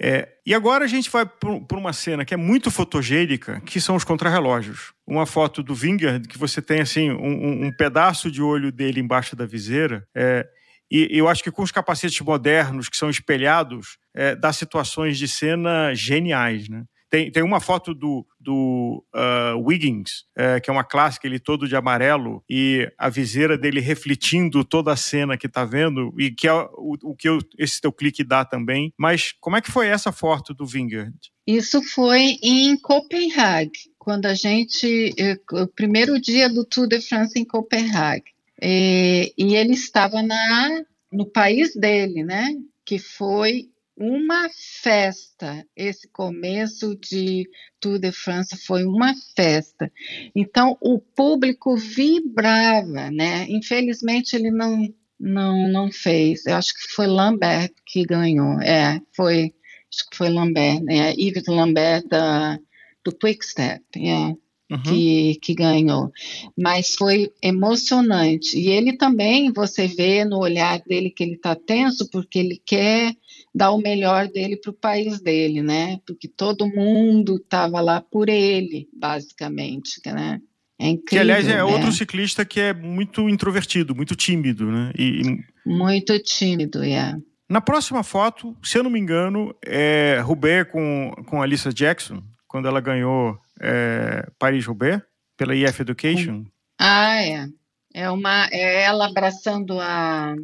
É, 0.00 0.28
e 0.44 0.52
agora 0.54 0.84
a 0.84 0.88
gente 0.88 1.08
vai 1.08 1.24
por, 1.24 1.78
uma 1.78 1.92
cena 1.92 2.24
que 2.24 2.34
é 2.34 2.36
muito 2.36 2.70
fotogênica, 2.70 3.60
que 3.60 3.80
são 3.80 3.94
os 3.94 4.04
contrarrelógios. 4.04 4.92
Uma 5.06 5.26
foto 5.26 5.62
do 5.62 5.74
Vingard, 5.74 6.26
que 6.26 6.38
você 6.38 6.60
tem 6.60 6.80
assim 6.80 7.10
um, 7.10 7.66
um 7.66 7.72
pedaço 7.76 8.30
de 8.30 8.42
olho 8.42 8.72
dele 8.72 9.00
embaixo 9.00 9.36
da 9.36 9.46
viseira. 9.46 10.06
É, 10.14 10.46
e 10.90 11.08
eu 11.10 11.28
acho 11.28 11.42
que 11.42 11.50
com 11.50 11.62
os 11.62 11.70
capacetes 11.70 12.20
modernos 12.20 12.88
que 12.88 12.96
são 12.96 13.08
espelhados, 13.08 13.98
é, 14.14 14.34
dá 14.34 14.52
situações 14.52 15.18
de 15.18 15.28
cena 15.28 15.94
geniais, 15.94 16.68
né? 16.68 16.84
Tem, 17.14 17.30
tem 17.30 17.44
uma 17.44 17.60
foto 17.60 17.94
do, 17.94 18.26
do 18.40 19.04
uh, 19.14 19.56
Wiggins, 19.64 20.24
é, 20.36 20.58
que 20.58 20.68
é 20.68 20.72
uma 20.72 20.82
clássica, 20.82 21.28
ele 21.28 21.38
todo 21.38 21.68
de 21.68 21.76
amarelo, 21.76 22.42
e 22.50 22.90
a 22.98 23.08
viseira 23.08 23.56
dele 23.56 23.78
refletindo 23.78 24.64
toda 24.64 24.92
a 24.92 24.96
cena 24.96 25.38
que 25.38 25.48
tá 25.48 25.64
vendo, 25.64 26.12
e 26.18 26.32
que 26.32 26.48
é 26.48 26.52
o, 26.52 26.96
o 27.04 27.14
que 27.14 27.28
eu, 27.28 27.38
esse 27.56 27.80
teu 27.80 27.92
clique 27.92 28.24
dá 28.24 28.44
também. 28.44 28.92
Mas 28.98 29.30
como 29.40 29.56
é 29.56 29.60
que 29.60 29.70
foi 29.70 29.86
essa 29.86 30.10
foto 30.10 30.52
do 30.52 30.66
Vingard? 30.66 31.14
Isso 31.46 31.80
foi 31.84 32.36
em 32.42 32.76
Copenhague, 32.78 33.92
quando 33.96 34.26
a 34.26 34.34
gente. 34.34 35.14
Eh, 35.16 35.38
o 35.52 35.68
primeiro 35.68 36.20
dia 36.20 36.48
do 36.48 36.64
Tour 36.64 36.88
de 36.88 37.00
France 37.00 37.38
em 37.38 37.44
Copenhague. 37.44 38.32
E, 38.60 39.32
e 39.38 39.54
ele 39.54 39.74
estava 39.74 40.20
na, 40.20 40.82
no 41.12 41.26
país 41.26 41.76
dele, 41.76 42.24
né? 42.24 42.48
Que 42.84 42.98
foi 42.98 43.68
uma 43.96 44.48
festa. 44.82 45.64
Esse 45.76 46.08
começo 46.08 46.96
de 46.96 47.48
Tour 47.80 47.98
de 47.98 48.12
France 48.12 48.56
foi 48.56 48.84
uma 48.84 49.14
festa. 49.36 49.90
Então 50.34 50.76
o 50.80 50.98
público 50.98 51.76
vibrava, 51.76 53.10
né? 53.10 53.46
Infelizmente 53.48 54.34
ele 54.34 54.50
não 54.50 54.88
não 55.18 55.68
não 55.68 55.92
fez. 55.92 56.44
Eu 56.46 56.56
acho 56.56 56.74
que 56.74 56.94
foi 56.94 57.06
Lambert 57.06 57.72
que 57.86 58.04
ganhou. 58.04 58.60
É, 58.60 59.00
foi 59.14 59.54
acho 59.92 60.10
que 60.10 60.16
foi 60.16 60.28
Lambert, 60.28 60.82
né? 60.82 61.12
Yves 61.12 61.46
Lambert 61.46 62.06
da 62.08 62.58
do 63.04 63.14
Quick 63.14 63.44
Step, 63.44 63.82
é. 63.96 64.34
Uhum. 64.70 64.82
Que, 64.82 65.38
que 65.42 65.54
ganhou. 65.54 66.10
Mas 66.56 66.94
foi 66.94 67.30
emocionante. 67.42 68.58
E 68.58 68.68
ele 68.68 68.96
também, 68.96 69.52
você 69.52 69.86
vê 69.86 70.24
no 70.24 70.38
olhar 70.38 70.80
dele 70.80 71.10
que 71.10 71.22
ele 71.22 71.34
está 71.34 71.54
tenso, 71.54 72.08
porque 72.10 72.38
ele 72.38 72.60
quer 72.64 73.14
dar 73.54 73.70
o 73.70 73.78
melhor 73.78 74.28
dele 74.28 74.56
para 74.56 74.70
o 74.70 74.74
país 74.74 75.20
dele, 75.20 75.62
né? 75.62 76.00
Porque 76.06 76.26
todo 76.26 76.66
mundo 76.66 77.36
estava 77.36 77.80
lá 77.80 78.00
por 78.00 78.28
ele, 78.28 78.88
basicamente, 78.92 80.00
né? 80.06 80.40
É 80.78 80.88
incrível, 80.88 81.06
que, 81.06 81.18
aliás, 81.18 81.46
é 81.46 81.56
né? 81.56 81.64
outro 81.64 81.92
ciclista 81.92 82.44
que 82.44 82.58
é 82.58 82.74
muito 82.74 83.28
introvertido, 83.28 83.94
muito 83.94 84.16
tímido, 84.16 84.66
né? 84.70 84.90
E, 84.98 85.38
muito 85.64 86.18
tímido, 86.18 86.82
é. 86.82 87.16
Na 87.48 87.60
próxima 87.60 88.02
foto, 88.02 88.56
se 88.62 88.76
eu 88.76 88.82
não 88.82 88.90
me 88.90 88.98
engano, 88.98 89.54
é 89.64 90.18
Roubaix 90.20 90.70
com, 90.72 91.12
com 91.26 91.40
a 91.40 91.44
Alissa 91.44 91.72
Jackson, 91.72 92.20
quando 92.48 92.66
ela 92.66 92.80
ganhou 92.80 93.38
é, 93.60 94.26
Paris-Roubaix, 94.38 95.00
pela 95.36 95.54
EF 95.54 95.80
Education. 95.80 96.44
Ah, 96.78 97.22
é. 97.22 97.46
É, 97.92 98.10
uma, 98.10 98.48
é 98.50 98.82
ela 98.82 99.06
abraçando 99.06 99.78
a 99.78 100.34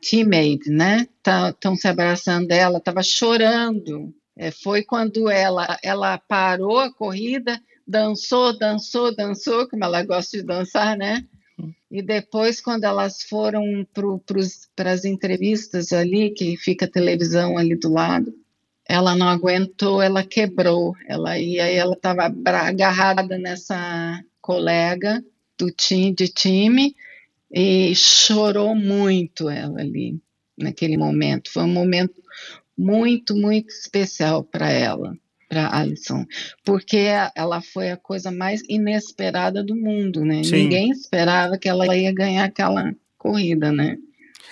teammate, 0.00 0.70
né? 0.70 1.06
Estão 1.16 1.52
tá, 1.52 1.76
se 1.76 1.88
abraçando 1.88 2.50
ela, 2.50 2.78
estava 2.78 3.02
chorando. 3.02 4.14
É, 4.36 4.50
foi 4.50 4.82
quando 4.82 5.28
ela, 5.28 5.78
ela 5.82 6.18
parou 6.18 6.78
a 6.78 6.92
corrida, 6.92 7.60
dançou, 7.86 8.56
dançou, 8.58 9.14
dançou, 9.14 9.68
como 9.68 9.84
ela 9.84 10.02
gosta 10.02 10.38
de 10.38 10.42
dançar, 10.42 10.96
né? 10.96 11.24
E 11.90 12.00
depois, 12.00 12.60
quando 12.60 12.84
elas 12.84 13.22
foram 13.22 13.86
para 14.74 14.92
as 14.92 15.04
entrevistas 15.04 15.92
ali, 15.92 16.30
que 16.30 16.56
fica 16.56 16.86
a 16.86 16.90
televisão 16.90 17.58
ali 17.58 17.76
do 17.76 17.92
lado, 17.92 18.32
ela 18.88 19.14
não 19.14 19.28
aguentou, 19.28 20.00
ela 20.00 20.24
quebrou. 20.24 20.94
Ela, 21.06 21.38
e 21.38 21.60
aí 21.60 21.74
ela 21.74 21.92
estava 21.92 22.24
agarrada 22.24 23.36
nessa 23.36 24.22
colega 24.40 25.22
do 25.58 25.70
time, 25.70 26.14
de 26.14 26.28
time 26.28 26.94
e 27.52 27.94
chorou 27.94 28.74
muito 28.74 29.48
ela 29.48 29.80
ali 29.80 30.20
naquele 30.58 30.96
momento. 30.96 31.50
Foi 31.50 31.64
um 31.64 31.72
momento 31.72 32.14
muito, 32.76 33.34
muito 33.34 33.70
especial 33.70 34.44
para 34.44 34.70
ela, 34.70 35.14
para 35.48 35.76
Alison, 35.76 36.24
porque 36.64 37.08
ela 37.34 37.60
foi 37.60 37.90
a 37.90 37.96
coisa 37.96 38.30
mais 38.30 38.62
inesperada 38.68 39.62
do 39.64 39.74
mundo, 39.74 40.24
né? 40.24 40.44
Sim. 40.44 40.64
Ninguém 40.64 40.90
esperava 40.90 41.58
que 41.58 41.68
ela 41.68 41.96
ia 41.96 42.12
ganhar 42.12 42.44
aquela 42.44 42.94
corrida, 43.18 43.72
né? 43.72 43.96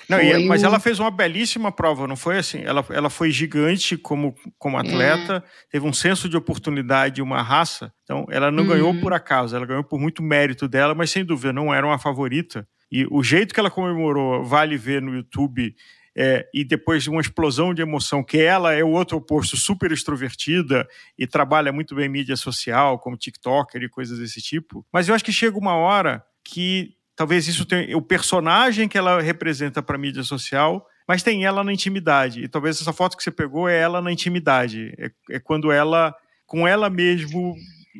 Não, 0.08 0.18
e, 0.20 0.46
mas 0.46 0.62
o... 0.62 0.66
ela 0.66 0.80
fez 0.80 0.98
uma 0.98 1.10
belíssima 1.10 1.70
prova, 1.70 2.06
não 2.06 2.16
foi 2.16 2.38
assim? 2.38 2.62
Ela, 2.64 2.84
ela 2.88 3.10
foi 3.10 3.30
gigante 3.30 3.96
como, 3.96 4.34
como 4.58 4.78
atleta, 4.78 5.44
é. 5.46 5.68
teve 5.70 5.86
um 5.86 5.92
senso 5.92 6.28
de 6.28 6.36
oportunidade, 6.36 7.20
uma 7.20 7.42
raça. 7.42 7.92
Então, 8.04 8.26
ela 8.30 8.50
não 8.50 8.66
ganhou 8.66 8.90
uhum. 8.90 9.00
por 9.00 9.12
acaso, 9.12 9.54
ela 9.54 9.66
ganhou 9.66 9.84
por 9.84 10.00
muito 10.00 10.22
mérito 10.22 10.66
dela, 10.66 10.94
mas 10.94 11.10
sem 11.10 11.24
dúvida 11.24 11.52
não 11.52 11.72
era 11.72 11.86
uma 11.86 11.98
favorita. 11.98 12.66
E 12.90 13.06
o 13.10 13.22
jeito 13.22 13.52
que 13.52 13.60
ela 13.60 13.70
comemorou, 13.70 14.44
vale 14.44 14.76
ver 14.76 15.02
no 15.02 15.14
YouTube. 15.14 15.74
É, 16.20 16.48
e 16.52 16.64
depois 16.64 17.04
de 17.04 17.10
uma 17.10 17.20
explosão 17.20 17.72
de 17.72 17.80
emoção, 17.80 18.24
que 18.24 18.38
ela 18.38 18.72
é 18.72 18.82
o 18.82 18.90
outro 18.90 19.18
oposto, 19.18 19.56
super 19.56 19.92
extrovertida 19.92 20.88
e 21.16 21.28
trabalha 21.28 21.72
muito 21.72 21.94
bem 21.94 22.06
em 22.06 22.08
mídia 22.08 22.36
social, 22.36 22.98
como 22.98 23.16
TikToker 23.16 23.82
e 23.82 23.88
coisas 23.88 24.18
desse 24.18 24.40
tipo. 24.40 24.84
Mas 24.92 25.08
eu 25.08 25.14
acho 25.14 25.24
que 25.24 25.32
chega 25.32 25.56
uma 25.56 25.76
hora 25.76 26.24
que 26.42 26.96
talvez 27.14 27.46
isso 27.46 27.64
tenha 27.64 27.96
o 27.96 28.02
personagem 28.02 28.88
que 28.88 28.98
ela 28.98 29.20
representa 29.20 29.80
para 29.80 29.94
a 29.94 29.98
mídia 29.98 30.24
social, 30.24 30.84
mas 31.06 31.22
tem 31.22 31.44
ela 31.44 31.62
na 31.62 31.72
intimidade. 31.72 32.42
E 32.42 32.48
talvez 32.48 32.80
essa 32.80 32.92
foto 32.92 33.16
que 33.16 33.22
você 33.22 33.30
pegou 33.30 33.68
é 33.68 33.78
ela 33.78 34.02
na 34.02 34.10
intimidade. 34.10 34.92
É, 34.98 35.10
é 35.36 35.38
quando 35.38 35.70
ela, 35.70 36.14
com 36.46 36.66
ela 36.66 36.90
mesmo, 36.90 37.54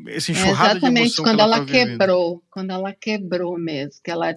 esse 0.09 0.33
enxurrada 0.33 0.75
é 0.75 0.77
exatamente 0.79 0.95
de 0.95 1.21
emoção 1.21 1.25
quando 1.25 1.41
ela, 1.41 1.57
ela 1.57 1.67
tá 1.67 1.73
quebrou, 1.73 2.43
quando 2.51 2.71
ela 2.71 2.93
quebrou 2.93 3.59
mesmo, 3.59 4.01
que 4.03 4.11
ela 4.11 4.37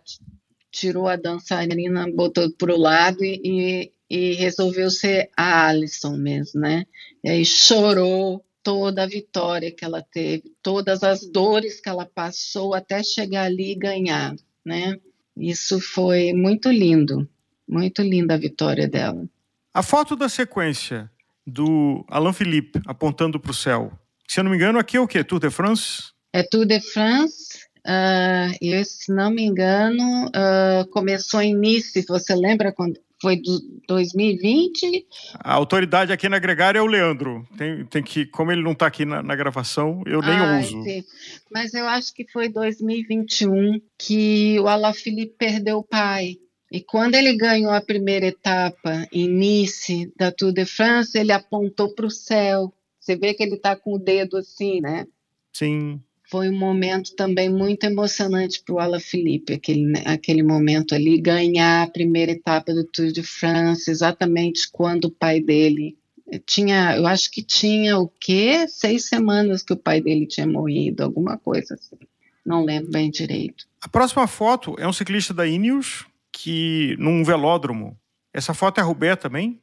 tirou 0.72 1.08
a 1.08 1.16
dançarina, 1.16 2.10
botou 2.12 2.52
para 2.54 2.74
o 2.74 2.80
lado 2.80 3.24
e, 3.24 3.92
e 4.10 4.34
resolveu 4.34 4.90
ser 4.90 5.30
a 5.36 5.68
Alison 5.68 6.16
mesmo, 6.18 6.62
né? 6.62 6.86
E 7.24 7.30
aí 7.30 7.46
chorou 7.46 8.44
toda 8.64 9.04
a 9.04 9.08
vitória 9.08 9.72
que 9.72 9.84
ela 9.84 10.02
teve, 10.02 10.52
todas 10.62 11.04
as 11.04 11.26
dores 11.30 11.82
que 11.82 11.90
ela 11.90 12.06
passou 12.06 12.74
até 12.74 13.04
chegar 13.04 13.44
ali 13.44 13.72
e 13.72 13.76
ganhar, 13.76 14.36
né? 14.66 14.98
Isso 15.36 15.80
foi 15.80 16.34
muito 16.34 16.70
lindo, 16.70 17.28
muito 17.68 18.02
linda 18.02 18.36
a 18.36 18.38
vitória 18.38 18.88
dela. 18.88 19.28
A 19.74 19.82
foto 19.82 20.16
da 20.16 20.30
sequência 20.30 21.10
do 21.46 22.06
Alain 22.08 22.34
Philippe 22.34 22.82
apontando 22.86 23.40
para 23.40 23.52
o 23.52 23.54
céu, 23.54 23.92
se 24.28 24.40
eu 24.40 24.44
não 24.44 24.52
me 24.52 24.58
engano, 24.58 24.80
aqui 24.80 24.98
é 24.98 25.00
o 25.00 25.08
quê? 25.08 25.24
Tour 25.24 25.40
de 25.40 25.50
France? 25.50 26.12
É 26.34 26.44
Tour 26.44 26.66
de 26.66 26.80
France. 26.80 27.41
Uh, 27.86 28.54
e 28.62 28.86
se 28.86 29.12
não 29.12 29.32
me 29.32 29.44
engano, 29.44 30.28
uh, 30.28 30.88
começou 30.92 31.42
em 31.42 31.56
Nice. 31.56 32.06
Você 32.08 32.36
lembra 32.36 32.72
quando 32.72 33.00
foi 33.22 33.38
do 33.38 33.60
2020? 33.88 35.06
A 35.40 35.54
autoridade 35.54 36.12
aqui 36.12 36.28
na 36.28 36.40
Gregária 36.40 36.80
é 36.80 36.82
o 36.82 36.88
Leandro. 36.88 37.48
Tem, 37.58 37.86
tem 37.86 38.04
que, 38.04 38.26
como 38.26 38.52
ele 38.52 38.64
não 38.64 38.72
está 38.72 38.88
aqui 38.88 39.06
na, 39.06 39.22
na, 39.22 39.36
gravação, 39.36 40.02
eu 40.06 40.22
nem 40.22 40.38
ah, 40.38 40.60
uso. 40.60 40.84
Sim. 40.84 41.04
Mas 41.52 41.74
eu 41.74 41.88
acho 41.88 42.14
que 42.14 42.28
foi 42.32 42.50
2021 42.50 43.80
que 43.98 44.60
o 44.60 44.68
Alaphilippe 44.68 45.36
perdeu 45.38 45.78
o 45.78 45.84
pai. 45.84 46.38
E 46.72 46.82
quando 46.82 47.16
ele 47.16 47.36
ganhou 47.36 47.72
a 47.72 47.82
primeira 47.82 48.28
etapa 48.28 49.08
em 49.12 49.28
Nice 49.28 50.12
da 50.18 50.32
Tour 50.32 50.54
de 50.54 50.66
France, 50.66 51.18
ele 51.18 51.32
apontou 51.32 51.94
para 51.94 52.06
o 52.06 52.12
céu. 52.12 52.74
Você 53.00 53.16
vê 53.16 53.34
que 53.34 53.44
ele 53.44 53.56
está 53.56 53.76
com 53.76 53.96
o 53.96 54.00
dedo 54.00 54.38
assim, 54.38 54.80
né? 54.80 55.06
Sim. 55.52 56.02
Foi 56.32 56.50
um 56.50 56.58
momento 56.58 57.14
também 57.14 57.50
muito 57.50 57.84
emocionante 57.84 58.64
para 58.64 58.76
o 58.76 58.80
Alaphilippe, 58.80 59.52
aquele, 59.52 59.92
aquele 60.06 60.42
momento 60.42 60.96
ali, 60.96 61.20
ganhar 61.20 61.84
a 61.84 61.92
primeira 61.92 62.32
etapa 62.32 62.74
do 62.74 62.86
Tour 62.86 63.12
de 63.12 63.22
France, 63.22 63.92
exatamente 63.92 64.70
quando 64.72 65.06
o 65.06 65.12
pai 65.12 65.42
dele 65.42 65.98
tinha, 66.46 66.96
eu 66.96 67.06
acho 67.06 67.30
que 67.30 67.44
tinha 67.44 67.98
o 67.98 68.08
quê? 68.08 68.66
Seis 68.70 69.10
semanas 69.10 69.62
que 69.62 69.74
o 69.74 69.78
pai 69.78 70.00
dele 70.00 70.26
tinha 70.26 70.48
morrido, 70.48 71.04
alguma 71.04 71.38
coisa 71.38 71.74
assim. 71.74 71.98
Não 72.46 72.64
lembro 72.64 72.90
bem 72.90 73.12
direito. 73.12 73.68
A 73.82 73.90
próxima 73.90 74.26
foto 74.26 74.76
é 74.80 74.88
um 74.88 74.94
ciclista 74.94 75.34
da 75.34 75.46
Ineos, 75.46 76.06
que 76.32 76.96
num 76.98 77.26
velódromo. 77.26 78.00
Essa 78.34 78.54
foto 78.54 78.80
é 78.80 78.84
Roubaix 78.84 79.22
também? 79.22 79.60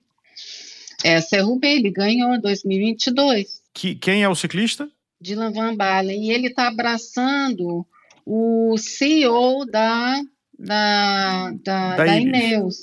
Essa 1.03 1.37
é 1.37 1.41
Roubaix, 1.41 1.79
ele 1.79 1.91
ganhou 1.91 2.35
em 2.35 2.41
2022. 2.43 3.63
Que, 3.73 3.95
quem 3.95 4.23
é 4.23 4.29
o 4.29 4.35
ciclista? 4.35 4.87
Dylan 5.21 5.53
Van 5.53 5.77
Balen. 5.77 6.25
E 6.25 6.31
ele 6.31 6.49
está 6.49 6.69
abraçando 6.69 7.87
o 8.25 8.77
CEO 8.79 9.65
da, 9.67 10.21
da, 10.59 11.51
da, 11.63 11.97
da, 11.97 12.05
da 12.05 12.17
Ineos. 12.19 12.77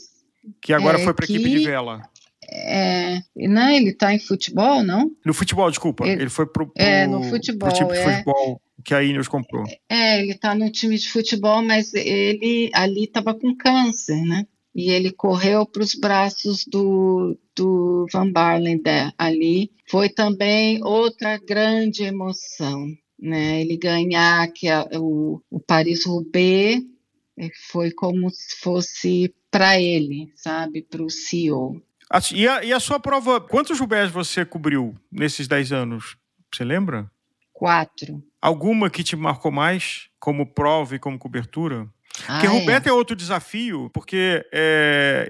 Que 0.62 0.74
agora 0.74 1.00
é, 1.00 1.04
foi 1.04 1.14
para 1.14 1.26
a 1.26 1.30
equipe 1.30 1.50
de 1.50 1.66
vela. 1.66 2.02
É, 2.48 3.22
não, 3.36 3.70
ele 3.70 3.90
está 3.90 4.14
em 4.14 4.20
futebol, 4.20 4.84
não? 4.84 5.12
No 5.26 5.34
futebol, 5.34 5.70
desculpa. 5.70 6.06
Ele, 6.06 6.24
ele 6.24 6.30
foi 6.30 6.46
pro, 6.46 6.68
pro, 6.68 6.84
é, 6.84 7.08
no 7.08 7.24
futebol, 7.24 7.72
time 7.72 7.92
de 7.92 7.98
é. 7.98 8.18
futebol 8.18 8.62
que 8.84 8.94
a 8.94 9.04
Ineos 9.04 9.28
comprou. 9.28 9.64
É, 9.90 10.22
ele 10.22 10.34
está 10.34 10.54
no 10.54 10.70
time 10.70 10.98
de 10.98 11.10
futebol, 11.10 11.64
mas 11.64 11.94
ele 11.94 12.70
ali 12.74 13.06
estava 13.06 13.34
com 13.34 13.56
câncer, 13.56 14.22
né? 14.24 14.46
E 14.76 14.92
ele 14.92 15.12
correu 15.12 15.66
para 15.66 15.82
os 15.82 15.96
braços 15.96 16.66
do, 16.66 17.38
do 17.56 18.06
Van 18.12 18.30
Barlen 18.30 18.82
ali. 19.18 19.72
Foi 19.90 20.10
também 20.10 20.84
outra 20.84 21.38
grande 21.38 22.04
emoção, 22.04 22.86
né? 23.18 23.62
Ele 23.62 23.78
ganhar 23.78 24.46
que 24.52 24.68
a, 24.68 24.86
o, 24.96 25.42
o 25.50 25.60
Paris-Roubaix 25.62 26.84
foi 27.72 27.92
como 27.92 28.30
se 28.30 28.60
fosse 28.62 29.34
para 29.50 29.80
ele, 29.80 30.30
sabe? 30.36 30.82
Para 30.82 31.04
o 31.04 31.10
CEO. 31.10 31.82
E 32.34 32.48
a, 32.48 32.64
e 32.64 32.74
a 32.74 32.80
sua 32.80 33.00
prova, 33.00 33.40
quantos 33.40 33.80
Roubaix 33.80 34.12
você 34.12 34.46
cobriu 34.46 34.94
nesses 35.12 35.48
10 35.48 35.72
anos? 35.72 36.18
Você 36.54 36.64
lembra? 36.64 37.10
Quatro. 37.52 38.22
Alguma 38.42 38.90
que 38.90 39.04
te 39.04 39.16
marcou 39.16 39.52
mais, 39.52 40.10
como 40.20 40.46
prova 40.46 40.96
e 40.96 41.00
como 41.00 41.18
cobertura? 41.18 41.88
Porque 42.26 42.48
é. 42.72 42.90
é 42.90 42.94
outro 42.94 43.16
desafio, 43.16 43.90
porque 43.94 44.46
é, 44.52 45.30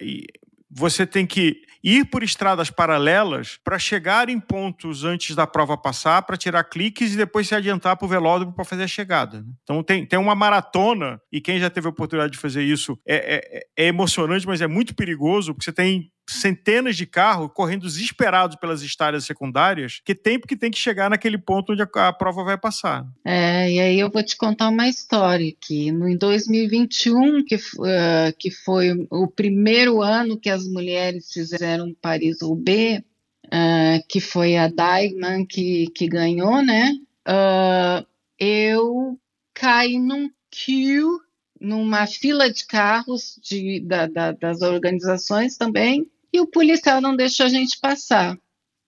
você 0.70 1.06
tem 1.06 1.26
que 1.26 1.62
ir 1.86 2.04
por 2.06 2.24
estradas 2.24 2.72
paralelas 2.72 3.60
para 3.64 3.78
chegar 3.78 4.28
em 4.28 4.40
pontos 4.40 5.04
antes 5.04 5.36
da 5.36 5.46
prova 5.46 5.78
passar, 5.78 6.24
para 6.24 6.36
tirar 6.36 6.64
cliques 6.64 7.14
e 7.14 7.18
depois 7.18 7.48
se 7.48 7.54
adiantar 7.54 7.96
para 7.96 8.06
o 8.06 8.10
velódromo 8.10 8.54
para 8.54 8.66
fazer 8.66 8.84
a 8.84 8.88
chegada. 8.88 9.42
Né? 9.42 9.48
Então 9.62 9.84
tem, 9.84 10.04
tem 10.04 10.18
uma 10.18 10.34
maratona, 10.34 11.22
e 11.32 11.40
quem 11.40 11.60
já 11.60 11.70
teve 11.70 11.86
a 11.86 11.92
oportunidade 11.92 12.34
de 12.34 12.40
fazer 12.40 12.64
isso 12.64 13.00
é, 13.06 13.36
é, 13.36 13.86
é 13.86 13.88
emocionante, 13.88 14.48
mas 14.48 14.62
é 14.62 14.68
muito 14.68 14.96
perigoso, 14.96 15.54
porque 15.54 15.66
você 15.66 15.72
tem 15.72 16.12
centenas 16.28 16.96
de 16.96 17.06
carros 17.06 17.52
correndo 17.54 17.84
desesperados 17.84 18.56
pelas 18.56 18.82
estradas 18.82 19.26
secundárias, 19.26 20.02
que 20.04 20.16
tempo 20.16 20.48
que 20.48 20.56
tem 20.56 20.72
que 20.72 20.78
chegar 20.78 21.10
naquele 21.10 21.38
ponto 21.38 21.74
onde 21.74 21.82
a, 21.82 22.08
a, 22.08 22.14
prova 22.14 22.44
vai 22.44 22.58
passar. 22.58 23.06
É, 23.24 23.72
e 23.72 23.80
aí 23.80 24.00
eu 24.00 24.10
vou 24.10 24.24
te 24.24 24.36
contar 24.36 24.70
uma 24.70 24.88
história 24.88 25.50
aqui. 25.50 25.92
No, 25.92 26.08
em 26.08 26.18
2021, 26.18 27.46
que, 27.46 27.56
uh, 27.56 28.36
que 28.40 28.50
foi 28.50 29.08
o 29.12 29.28
primeiro 29.28 30.02
ano 30.02 30.40
que 30.40 30.50
as 30.50 30.68
mulheres 30.68 31.32
fizeram 31.32 31.96
Paris-Roubaix, 32.02 33.04
uh, 33.46 34.06
que 34.10 34.20
foi 34.20 34.58
a 34.58 34.68
Diamond 34.68 35.46
que, 35.46 35.88
que 35.94 36.08
ganhou, 36.08 36.64
né? 36.64 36.92
Uh, 37.28 38.06
eu 38.40 39.20
caí 39.54 40.00
num 40.00 40.30
queue 40.50 41.20
numa 41.60 42.06
fila 42.06 42.52
de 42.52 42.66
carros 42.66 43.40
de, 43.42 43.80
da, 43.80 44.08
da, 44.08 44.32
das 44.34 44.62
organizações 44.62 45.58
também, 45.58 46.06
e 46.36 46.42
o 46.42 46.48
policial 46.48 47.00
não 47.00 47.16
deixou 47.16 47.46
a 47.46 47.50
gente 47.50 47.80
passar. 47.80 48.38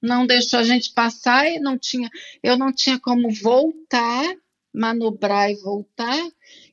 Não 0.01 0.27
deixou 0.27 0.59
a 0.59 0.63
gente 0.63 0.93
passar 0.93 1.49
e 1.49 1.59
não 1.59 1.77
tinha, 1.77 2.09
eu 2.43 2.57
não 2.57 2.73
tinha 2.73 2.99
como 2.99 3.33
voltar, 3.33 4.35
manobrar 4.73 5.49
e 5.49 5.55
voltar, 5.55 6.21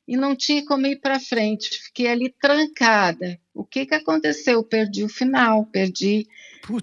e 0.07 0.15
não 0.17 0.35
tinha 0.35 0.63
como 0.65 0.85
ir 0.85 0.99
para 0.99 1.19
frente. 1.19 1.69
Fiquei 1.85 2.07
ali 2.07 2.29
trancada. 2.29 3.39
O 3.53 3.63
que, 3.63 3.85
que 3.85 3.95
aconteceu? 3.95 4.55
Eu 4.55 4.63
perdi 4.63 5.03
o 5.03 5.09
final, 5.09 5.65
perdi, 5.65 6.27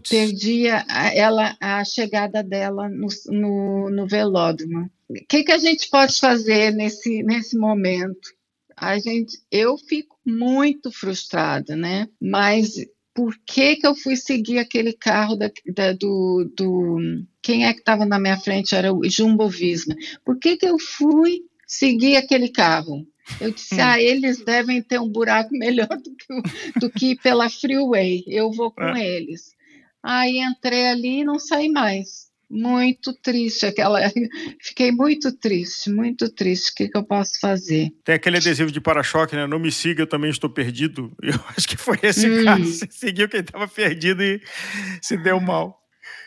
perdi 0.08 0.68
a, 0.68 0.84
a, 0.88 1.14
ela, 1.14 1.56
a 1.60 1.84
chegada 1.84 2.42
dela 2.42 2.88
no, 2.88 3.08
no, 3.26 3.90
no 3.90 4.06
velódromo. 4.08 4.90
O 5.08 5.14
que, 5.28 5.44
que 5.44 5.52
a 5.52 5.58
gente 5.58 5.88
pode 5.90 6.18
fazer 6.18 6.72
nesse, 6.72 7.22
nesse 7.22 7.56
momento? 7.56 8.34
A 8.74 8.98
gente, 8.98 9.38
eu 9.50 9.76
fico 9.76 10.18
muito 10.24 10.90
frustrada, 10.90 11.76
né? 11.76 12.08
Mas 12.20 12.74
por 13.14 13.36
que, 13.44 13.76
que 13.76 13.86
eu 13.86 13.94
fui 13.94 14.16
seguir 14.16 14.58
aquele 14.58 14.92
carro 14.92 15.36
da, 15.36 15.50
da, 15.74 15.92
do, 15.92 16.50
do. 16.56 16.98
Quem 17.42 17.66
é 17.66 17.72
que 17.72 17.80
estava 17.80 18.04
na 18.06 18.18
minha 18.18 18.38
frente? 18.38 18.74
Era 18.74 18.92
o 18.92 19.08
Jumbo 19.08 19.48
Visma. 19.48 19.94
Por 20.24 20.38
que, 20.38 20.56
que 20.56 20.66
eu 20.66 20.78
fui 20.78 21.42
seguir 21.66 22.16
aquele 22.16 22.48
carro? 22.48 23.06
Eu 23.40 23.50
disse, 23.50 23.74
hum. 23.74 23.78
ah, 23.80 24.00
eles 24.00 24.44
devem 24.44 24.82
ter 24.82 25.00
um 25.00 25.08
buraco 25.08 25.50
melhor 25.56 25.88
do 25.88 26.16
que, 26.16 26.80
do 26.80 26.90
que 26.90 27.16
pela 27.16 27.48
freeway. 27.48 28.24
Eu 28.26 28.50
vou 28.50 28.70
com 28.70 28.82
é. 28.82 29.06
eles. 29.06 29.54
Aí 30.02 30.38
entrei 30.38 30.88
ali 30.88 31.20
e 31.20 31.24
não 31.24 31.38
saí 31.38 31.68
mais 31.68 32.31
muito 32.52 33.14
triste. 33.14 33.64
Aquela, 33.64 33.98
fiquei 34.60 34.92
muito 34.92 35.32
triste, 35.32 35.90
muito 35.90 36.28
triste. 36.28 36.70
O 36.70 36.74
que, 36.74 36.88
que 36.88 36.96
eu 36.96 37.02
posso 37.02 37.40
fazer? 37.40 37.90
Tem 38.04 38.14
aquele 38.14 38.36
adesivo 38.36 38.70
de 38.70 38.80
para-choque, 38.80 39.34
né? 39.34 39.46
Não 39.46 39.58
me 39.58 39.72
siga, 39.72 40.02
eu 40.02 40.06
também 40.06 40.30
estou 40.30 40.50
perdido. 40.50 41.10
Eu 41.22 41.40
acho 41.56 41.66
que 41.66 41.76
foi 41.76 41.98
esse 42.02 42.28
hum. 42.28 42.44
caso. 42.44 42.64
Você 42.64 42.86
seguiu 42.90 43.28
quem 43.28 43.40
estava 43.40 43.66
perdido 43.66 44.22
e 44.22 44.42
se 45.00 45.16
deu 45.16 45.40
mal. 45.40 45.80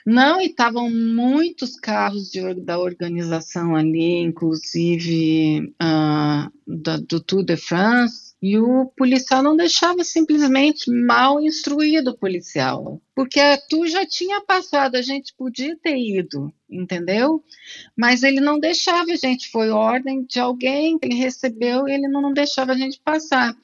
Não, 0.06 0.40
e 0.40 0.46
estavam 0.46 0.90
muitos 0.90 1.80
carros 1.80 2.30
de, 2.30 2.54
da 2.56 2.80
organização 2.80 3.76
ali, 3.76 4.20
inclusive 4.20 5.74
uh, 5.82 6.52
da, 6.66 6.98
do 6.98 7.20
Tour 7.20 7.44
de 7.44 7.58
France, 7.58 8.25
e 8.41 8.58
o 8.60 8.86
policial 8.98 9.41
não 9.41 9.56
deixava 9.56 10.04
simplesmente 10.04 10.91
mal 10.91 11.41
instruído 11.41 12.12
o 12.12 12.17
policial, 12.17 13.02
porque 13.15 13.39
a 13.39 13.58
tu 13.58 13.88
já 13.88 14.06
tinha 14.06 14.41
passado, 14.41 14.95
a 14.95 15.02
gente 15.02 15.34
podia 15.36 15.76
ter 15.78 15.98
ido, 15.98 16.54
entendeu? 16.69 17.43
Mas 17.98 18.24
ele 18.24 18.39
não 18.39 18.60
deixava 18.60 19.12
a 19.12 19.15
gente, 19.15 19.50
foi 19.50 19.69
ordem 19.69 20.24
de 20.26 20.39
alguém 20.39 20.98
ele 21.02 21.15
recebeu 21.15 21.88
e 21.88 21.93
ele 21.93 22.08
não, 22.08 22.34
deixava 22.34 22.74
a 22.74 22.78
gente 22.78 23.00
passar. 23.04 23.56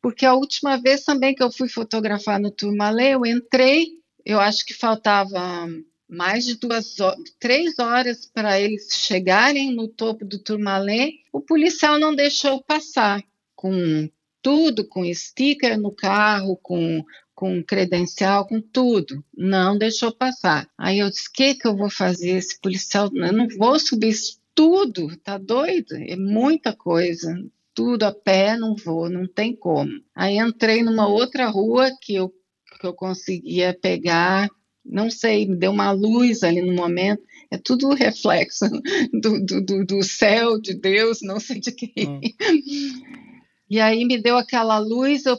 Porque 0.00 0.26
a 0.26 0.34
última 0.34 0.76
vez 0.76 1.04
também 1.04 1.34
que 1.34 1.42
eu 1.42 1.50
fui 1.50 1.68
fotografar 1.68 2.38
no 2.38 2.50
Turmalé, 2.50 3.14
eu 3.14 3.24
entrei, 3.24 3.88
eu 4.24 4.38
acho 4.38 4.64
que 4.64 4.74
faltava 4.74 5.68
mais 6.08 6.44
de 6.44 6.56
duas 6.56 6.94
três 7.38 7.78
horas 7.78 8.26
para 8.26 8.60
eles 8.60 8.88
chegarem 8.92 9.74
no 9.74 9.88
topo 9.88 10.24
do 10.24 10.38
Turmalé, 10.38 11.10
o 11.32 11.40
policial 11.40 11.98
não 11.98 12.14
deixou 12.14 12.62
passar 12.62 13.22
com 13.54 14.08
tudo 14.48 14.82
com 14.88 15.04
sticker 15.12 15.78
no 15.78 15.94
carro, 15.94 16.58
com, 16.62 17.04
com 17.34 17.62
credencial, 17.62 18.46
com 18.46 18.62
tudo. 18.62 19.22
Não 19.36 19.76
deixou 19.76 20.10
passar. 20.10 20.66
Aí 20.78 21.00
eu 21.00 21.10
disse: 21.10 21.28
o 21.28 21.32
que, 21.34 21.54
que 21.54 21.68
eu 21.68 21.76
vou 21.76 21.90
fazer? 21.90 22.30
Esse 22.30 22.58
policial, 22.58 23.10
eu 23.12 23.32
não 23.34 23.46
vou 23.46 23.78
subir 23.78 24.08
isso 24.08 24.40
tudo, 24.54 25.14
tá 25.18 25.36
doido? 25.36 25.96
É 25.96 26.16
muita 26.16 26.74
coisa. 26.74 27.38
tudo 27.74 28.04
a 28.04 28.12
pé, 28.12 28.56
não 28.56 28.74
vou, 28.74 29.10
não 29.10 29.28
tem 29.28 29.54
como. 29.54 29.92
Aí 30.14 30.38
entrei 30.38 30.82
numa 30.82 31.06
outra 31.06 31.46
rua 31.46 31.90
que 32.00 32.14
eu, 32.14 32.32
que 32.80 32.86
eu 32.86 32.94
conseguia 32.94 33.78
pegar, 33.78 34.48
não 34.82 35.10
sei, 35.10 35.46
me 35.46 35.56
deu 35.56 35.72
uma 35.72 35.90
luz 35.90 36.42
ali 36.42 36.62
no 36.62 36.72
momento. 36.72 37.22
É 37.50 37.58
tudo 37.58 37.90
reflexo 37.90 38.64
do, 39.12 39.44
do, 39.44 39.84
do 39.84 40.02
céu, 40.02 40.58
de 40.58 40.72
Deus, 40.72 41.18
não 41.20 41.38
sei 41.38 41.60
de 41.60 41.70
quem. 41.70 41.92
Hum. 42.08 42.20
E 43.68 43.80
aí 43.80 44.04
me 44.04 44.20
deu 44.20 44.36
aquela 44.36 44.78
luz, 44.78 45.26
eu 45.26 45.38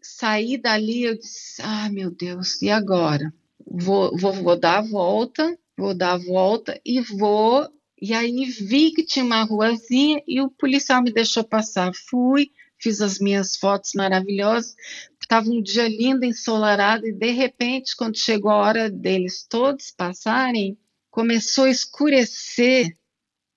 saí 0.00 0.58
dali, 0.58 1.04
eu 1.04 1.16
disse, 1.16 1.62
ah, 1.62 1.88
meu 1.90 2.10
Deus, 2.10 2.60
e 2.60 2.70
agora? 2.70 3.32
Vou, 3.66 4.16
vou, 4.16 4.32
vou 4.32 4.58
dar 4.58 4.78
a 4.78 4.82
volta, 4.82 5.58
vou 5.76 5.94
dar 5.94 6.12
a 6.12 6.18
volta 6.18 6.78
e 6.84 7.00
vou 7.00 7.68
e 8.00 8.12
aí 8.12 8.44
vi 8.44 8.90
que 8.90 9.02
tinha 9.02 9.24
uma 9.24 9.44
ruazinha 9.44 10.22
e 10.26 10.38
o 10.38 10.50
policial 10.50 11.02
me 11.02 11.10
deixou 11.10 11.42
passar. 11.42 11.90
Fui, 11.94 12.50
fiz 12.78 13.00
as 13.00 13.18
minhas 13.18 13.56
fotos 13.56 13.92
maravilhosas. 13.94 14.74
Estava 15.18 15.48
um 15.48 15.62
dia 15.62 15.88
lindo, 15.88 16.22
ensolarado, 16.22 17.06
e 17.06 17.12
de 17.12 17.30
repente, 17.30 17.96
quando 17.96 18.18
chegou 18.18 18.50
a 18.50 18.56
hora 18.56 18.90
deles 18.90 19.46
todos 19.48 19.90
passarem, 19.90 20.76
começou 21.10 21.64
a 21.64 21.70
escurecer 21.70 22.94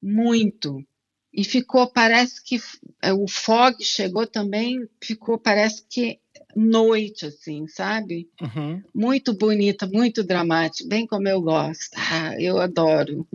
muito. 0.01 0.81
E 1.37 1.43
ficou, 1.43 1.85
parece 1.85 2.43
que 2.43 2.59
é, 2.99 3.13
o 3.13 3.27
fog 3.27 3.75
chegou 3.83 4.25
também, 4.25 4.89
ficou, 4.99 5.37
parece 5.37 5.85
que 5.87 6.19
noite, 6.55 7.27
assim, 7.27 7.67
sabe? 7.67 8.27
Uhum. 8.41 8.81
Muito 8.93 9.37
bonita, 9.37 9.85
muito 9.85 10.23
dramática, 10.23 10.89
bem 10.89 11.05
como 11.05 11.27
eu 11.27 11.39
gosto. 11.39 11.95
Ah, 11.95 12.33
eu 12.39 12.59
adoro. 12.59 13.27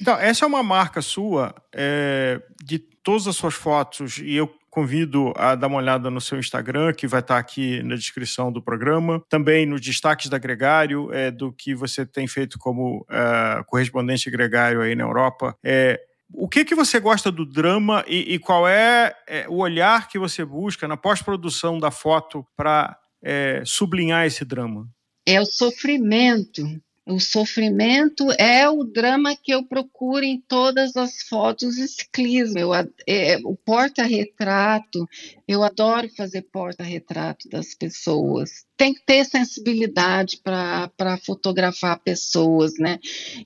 Então, 0.00 0.16
essa 0.16 0.44
é 0.44 0.48
uma 0.48 0.62
marca 0.62 1.02
sua, 1.02 1.54
é, 1.72 2.40
de 2.62 2.78
todas 2.78 3.26
as 3.26 3.36
suas 3.36 3.54
fotos, 3.54 4.18
e 4.18 4.34
eu 4.34 4.48
convido 4.70 5.32
a 5.36 5.54
dar 5.54 5.66
uma 5.66 5.76
olhada 5.76 6.10
no 6.10 6.20
seu 6.20 6.38
Instagram, 6.38 6.94
que 6.94 7.06
vai 7.06 7.20
estar 7.20 7.38
aqui 7.38 7.82
na 7.82 7.94
descrição 7.94 8.50
do 8.50 8.62
programa. 8.62 9.22
Também 9.28 9.66
nos 9.66 9.80
destaques 9.80 10.30
da 10.30 10.38
Gregário, 10.38 11.12
é, 11.12 11.30
do 11.30 11.52
que 11.52 11.74
você 11.74 12.06
tem 12.06 12.26
feito 12.26 12.58
como 12.58 13.04
é, 13.10 13.62
correspondente 13.66 14.30
gregário 14.30 14.80
aí 14.80 14.94
na 14.94 15.04
Europa. 15.04 15.54
É, 15.62 16.00
o 16.34 16.48
que, 16.48 16.64
que 16.64 16.74
você 16.74 16.98
gosta 16.98 17.30
do 17.30 17.44
drama 17.44 18.04
e, 18.06 18.34
e 18.34 18.38
qual 18.38 18.66
é, 18.66 19.14
é, 19.26 19.48
o 19.48 19.56
olhar 19.56 20.08
que 20.08 20.18
você 20.18 20.44
busca 20.44 20.88
na 20.88 20.96
pós-produção 20.96 21.78
da 21.78 21.90
foto 21.90 22.46
para 22.56 22.98
é, 23.22 23.62
sublinhar 23.64 24.26
esse 24.26 24.44
drama? 24.44 24.88
É 25.26 25.40
o 25.40 25.46
sofrimento 25.46 26.62
o 27.04 27.18
sofrimento 27.18 28.30
é 28.38 28.68
o 28.68 28.84
drama 28.84 29.34
que 29.34 29.52
eu 29.52 29.64
procuro 29.64 30.24
em 30.24 30.40
todas 30.40 30.96
as 30.96 31.22
fotos 31.22 31.74
de 31.74 31.88
ciclismo. 31.88 32.58
Eu, 32.58 32.72
é, 32.74 33.38
o 33.44 33.56
porta-retrato, 33.56 35.08
eu 35.48 35.64
adoro 35.64 36.08
fazer 36.16 36.42
porta-retrato 36.42 37.48
das 37.48 37.74
pessoas. 37.74 38.64
Tem 38.76 38.94
que 38.94 39.04
ter 39.04 39.24
sensibilidade 39.24 40.40
para 40.42 41.18
fotografar 41.24 41.98
pessoas, 42.00 42.74
né? 42.78 42.98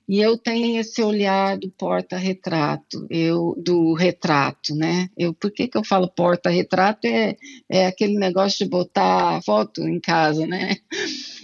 E 0.09 0.21
eu 0.21 0.37
tenho 0.37 0.79
esse 0.79 1.03
olhar 1.03 1.59
do 1.59 1.71
porta-retrato, 1.71 3.07
eu 3.11 3.55
do 3.57 3.95
retrato, 3.95 4.75
né? 4.75 5.09
Eu, 5.16 5.33
por 5.33 5.51
que, 5.51 5.66
que 5.66 5.77
eu 5.77 5.85
falo 5.85 6.09
porta-retrato? 6.09 7.07
É, 7.07 7.37
é 7.71 7.87
aquele 7.87 8.19
negócio 8.19 8.64
de 8.64 8.71
botar 8.71 9.42
foto 9.42 9.83
em 9.83 9.99
casa, 9.99 10.47
né? 10.47 10.77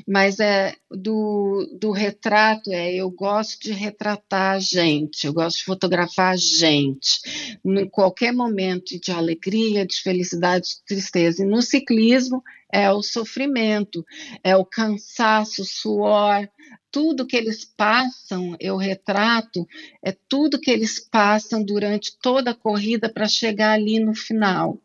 Mas 0.07 0.41
é 0.41 0.75
do, 0.91 1.69
do 1.79 1.91
retrato, 1.91 2.71
é 2.73 2.95
eu 2.95 3.11
gosto 3.11 3.63
de 3.63 3.73
retratar 3.73 4.57
a 4.57 4.59
gente, 4.59 5.27
eu 5.27 5.33
gosto 5.33 5.59
de 5.59 5.65
fotografar 5.65 6.33
a 6.33 6.37
gente, 6.37 7.21
em 7.65 7.89
qualquer 7.89 8.33
momento 8.33 8.99
de 9.01 9.11
alegria, 9.13 9.87
de 9.87 10.01
felicidade, 10.01 10.69
de 10.69 10.85
tristeza. 10.87 11.43
E 11.43 11.47
no 11.47 11.63
ciclismo 11.63 12.43
é 12.73 12.91
o 12.91 13.03
sofrimento, 13.03 14.05
é 14.43 14.57
o 14.57 14.65
cansaço, 14.65 15.63
o 15.63 15.67
suor, 15.67 16.49
tudo 16.91 17.27
que 17.27 17.37
eles 17.37 17.65
passam, 17.65 18.57
eu 18.61 18.77
retrato, 18.77 19.67
é 20.03 20.15
tudo 20.29 20.61
que 20.61 20.71
eles 20.71 20.99
passam 20.99 21.63
durante 21.63 22.17
toda 22.19 22.51
a 22.51 22.55
corrida 22.55 23.09
para 23.09 23.29
chegar 23.29 23.73
ali 23.73 23.99
no 23.99 24.15
final. 24.15 24.79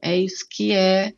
É 0.00 0.16
isso 0.16 0.46
que 0.48 0.72
é 0.72 1.14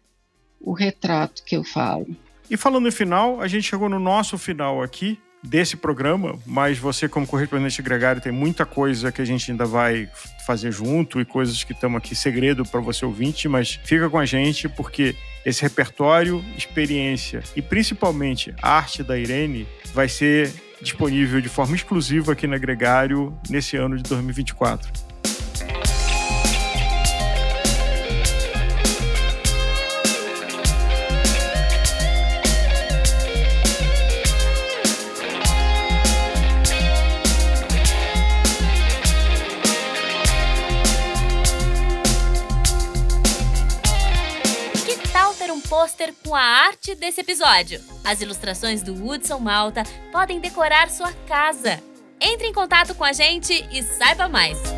o 0.61 0.73
retrato 0.73 1.43
que 1.45 1.57
eu 1.57 1.65
falo. 1.65 2.07
E 2.51 2.57
falando 2.57 2.89
em 2.89 2.93
final, 2.93 3.41
a 3.41 3.49
gente 3.49 3.69
chegou 3.69 3.89
no 3.89 3.99
nosso 3.99 4.39
final 4.39 4.83
aqui 4.83 5.19
desse 5.43 5.77
programa, 5.77 6.39
mas 6.45 6.79
você, 6.79 7.09
como 7.09 7.27
correspondente 7.27 7.81
gregário, 7.81 8.21
tem 8.21 8.33
muita 8.33 8.67
coisa 8.67 9.13
que 9.13 9.23
a 9.23 9.25
gente 9.25 9.51
ainda 9.51 9.65
vai 9.65 10.09
fazer 10.45 10.73
junto 10.73 11.21
e 11.21 11.25
coisas 11.25 11.63
que 11.63 11.73
estão 11.73 11.97
aqui 11.97 12.15
segredo 12.15 12.65
para 12.65 12.81
você 12.81 13.05
ouvinte, 13.05 13.49
mas 13.49 13.79
fica 13.85 14.11
com 14.11 14.19
a 14.19 14.27
gente 14.27 14.69
porque 14.69 15.15
esse 15.45 15.63
repertório, 15.63 16.45
experiência 16.57 17.43
e 17.55 17.63
principalmente 17.63 18.55
a 18.61 18.73
arte 18.73 19.03
da 19.03 19.17
Irene 19.17 19.67
vai 19.95 20.09
ser 20.09 20.53
disponível 20.81 21.41
de 21.41 21.49
forma 21.49 21.77
exclusiva 21.77 22.33
aqui 22.33 22.47
na 22.47 22.59
Gregário 22.59 23.37
nesse 23.49 23.77
ano 23.77 23.97
de 23.97 24.03
2024. 24.05 25.08
Desse 46.99 47.21
episódio. 47.21 47.81
As 48.05 48.21
ilustrações 48.21 48.83
do 48.83 48.93
Hudson 48.93 49.39
Malta 49.39 49.85
podem 50.13 50.41
decorar 50.41 50.91
sua 50.91 51.13
casa. 51.27 51.83
Entre 52.21 52.49
em 52.49 52.53
contato 52.53 52.95
com 52.95 53.05
a 53.05 53.13
gente 53.13 53.67
e 53.71 53.83
saiba 53.83 54.29
mais. 54.29 54.78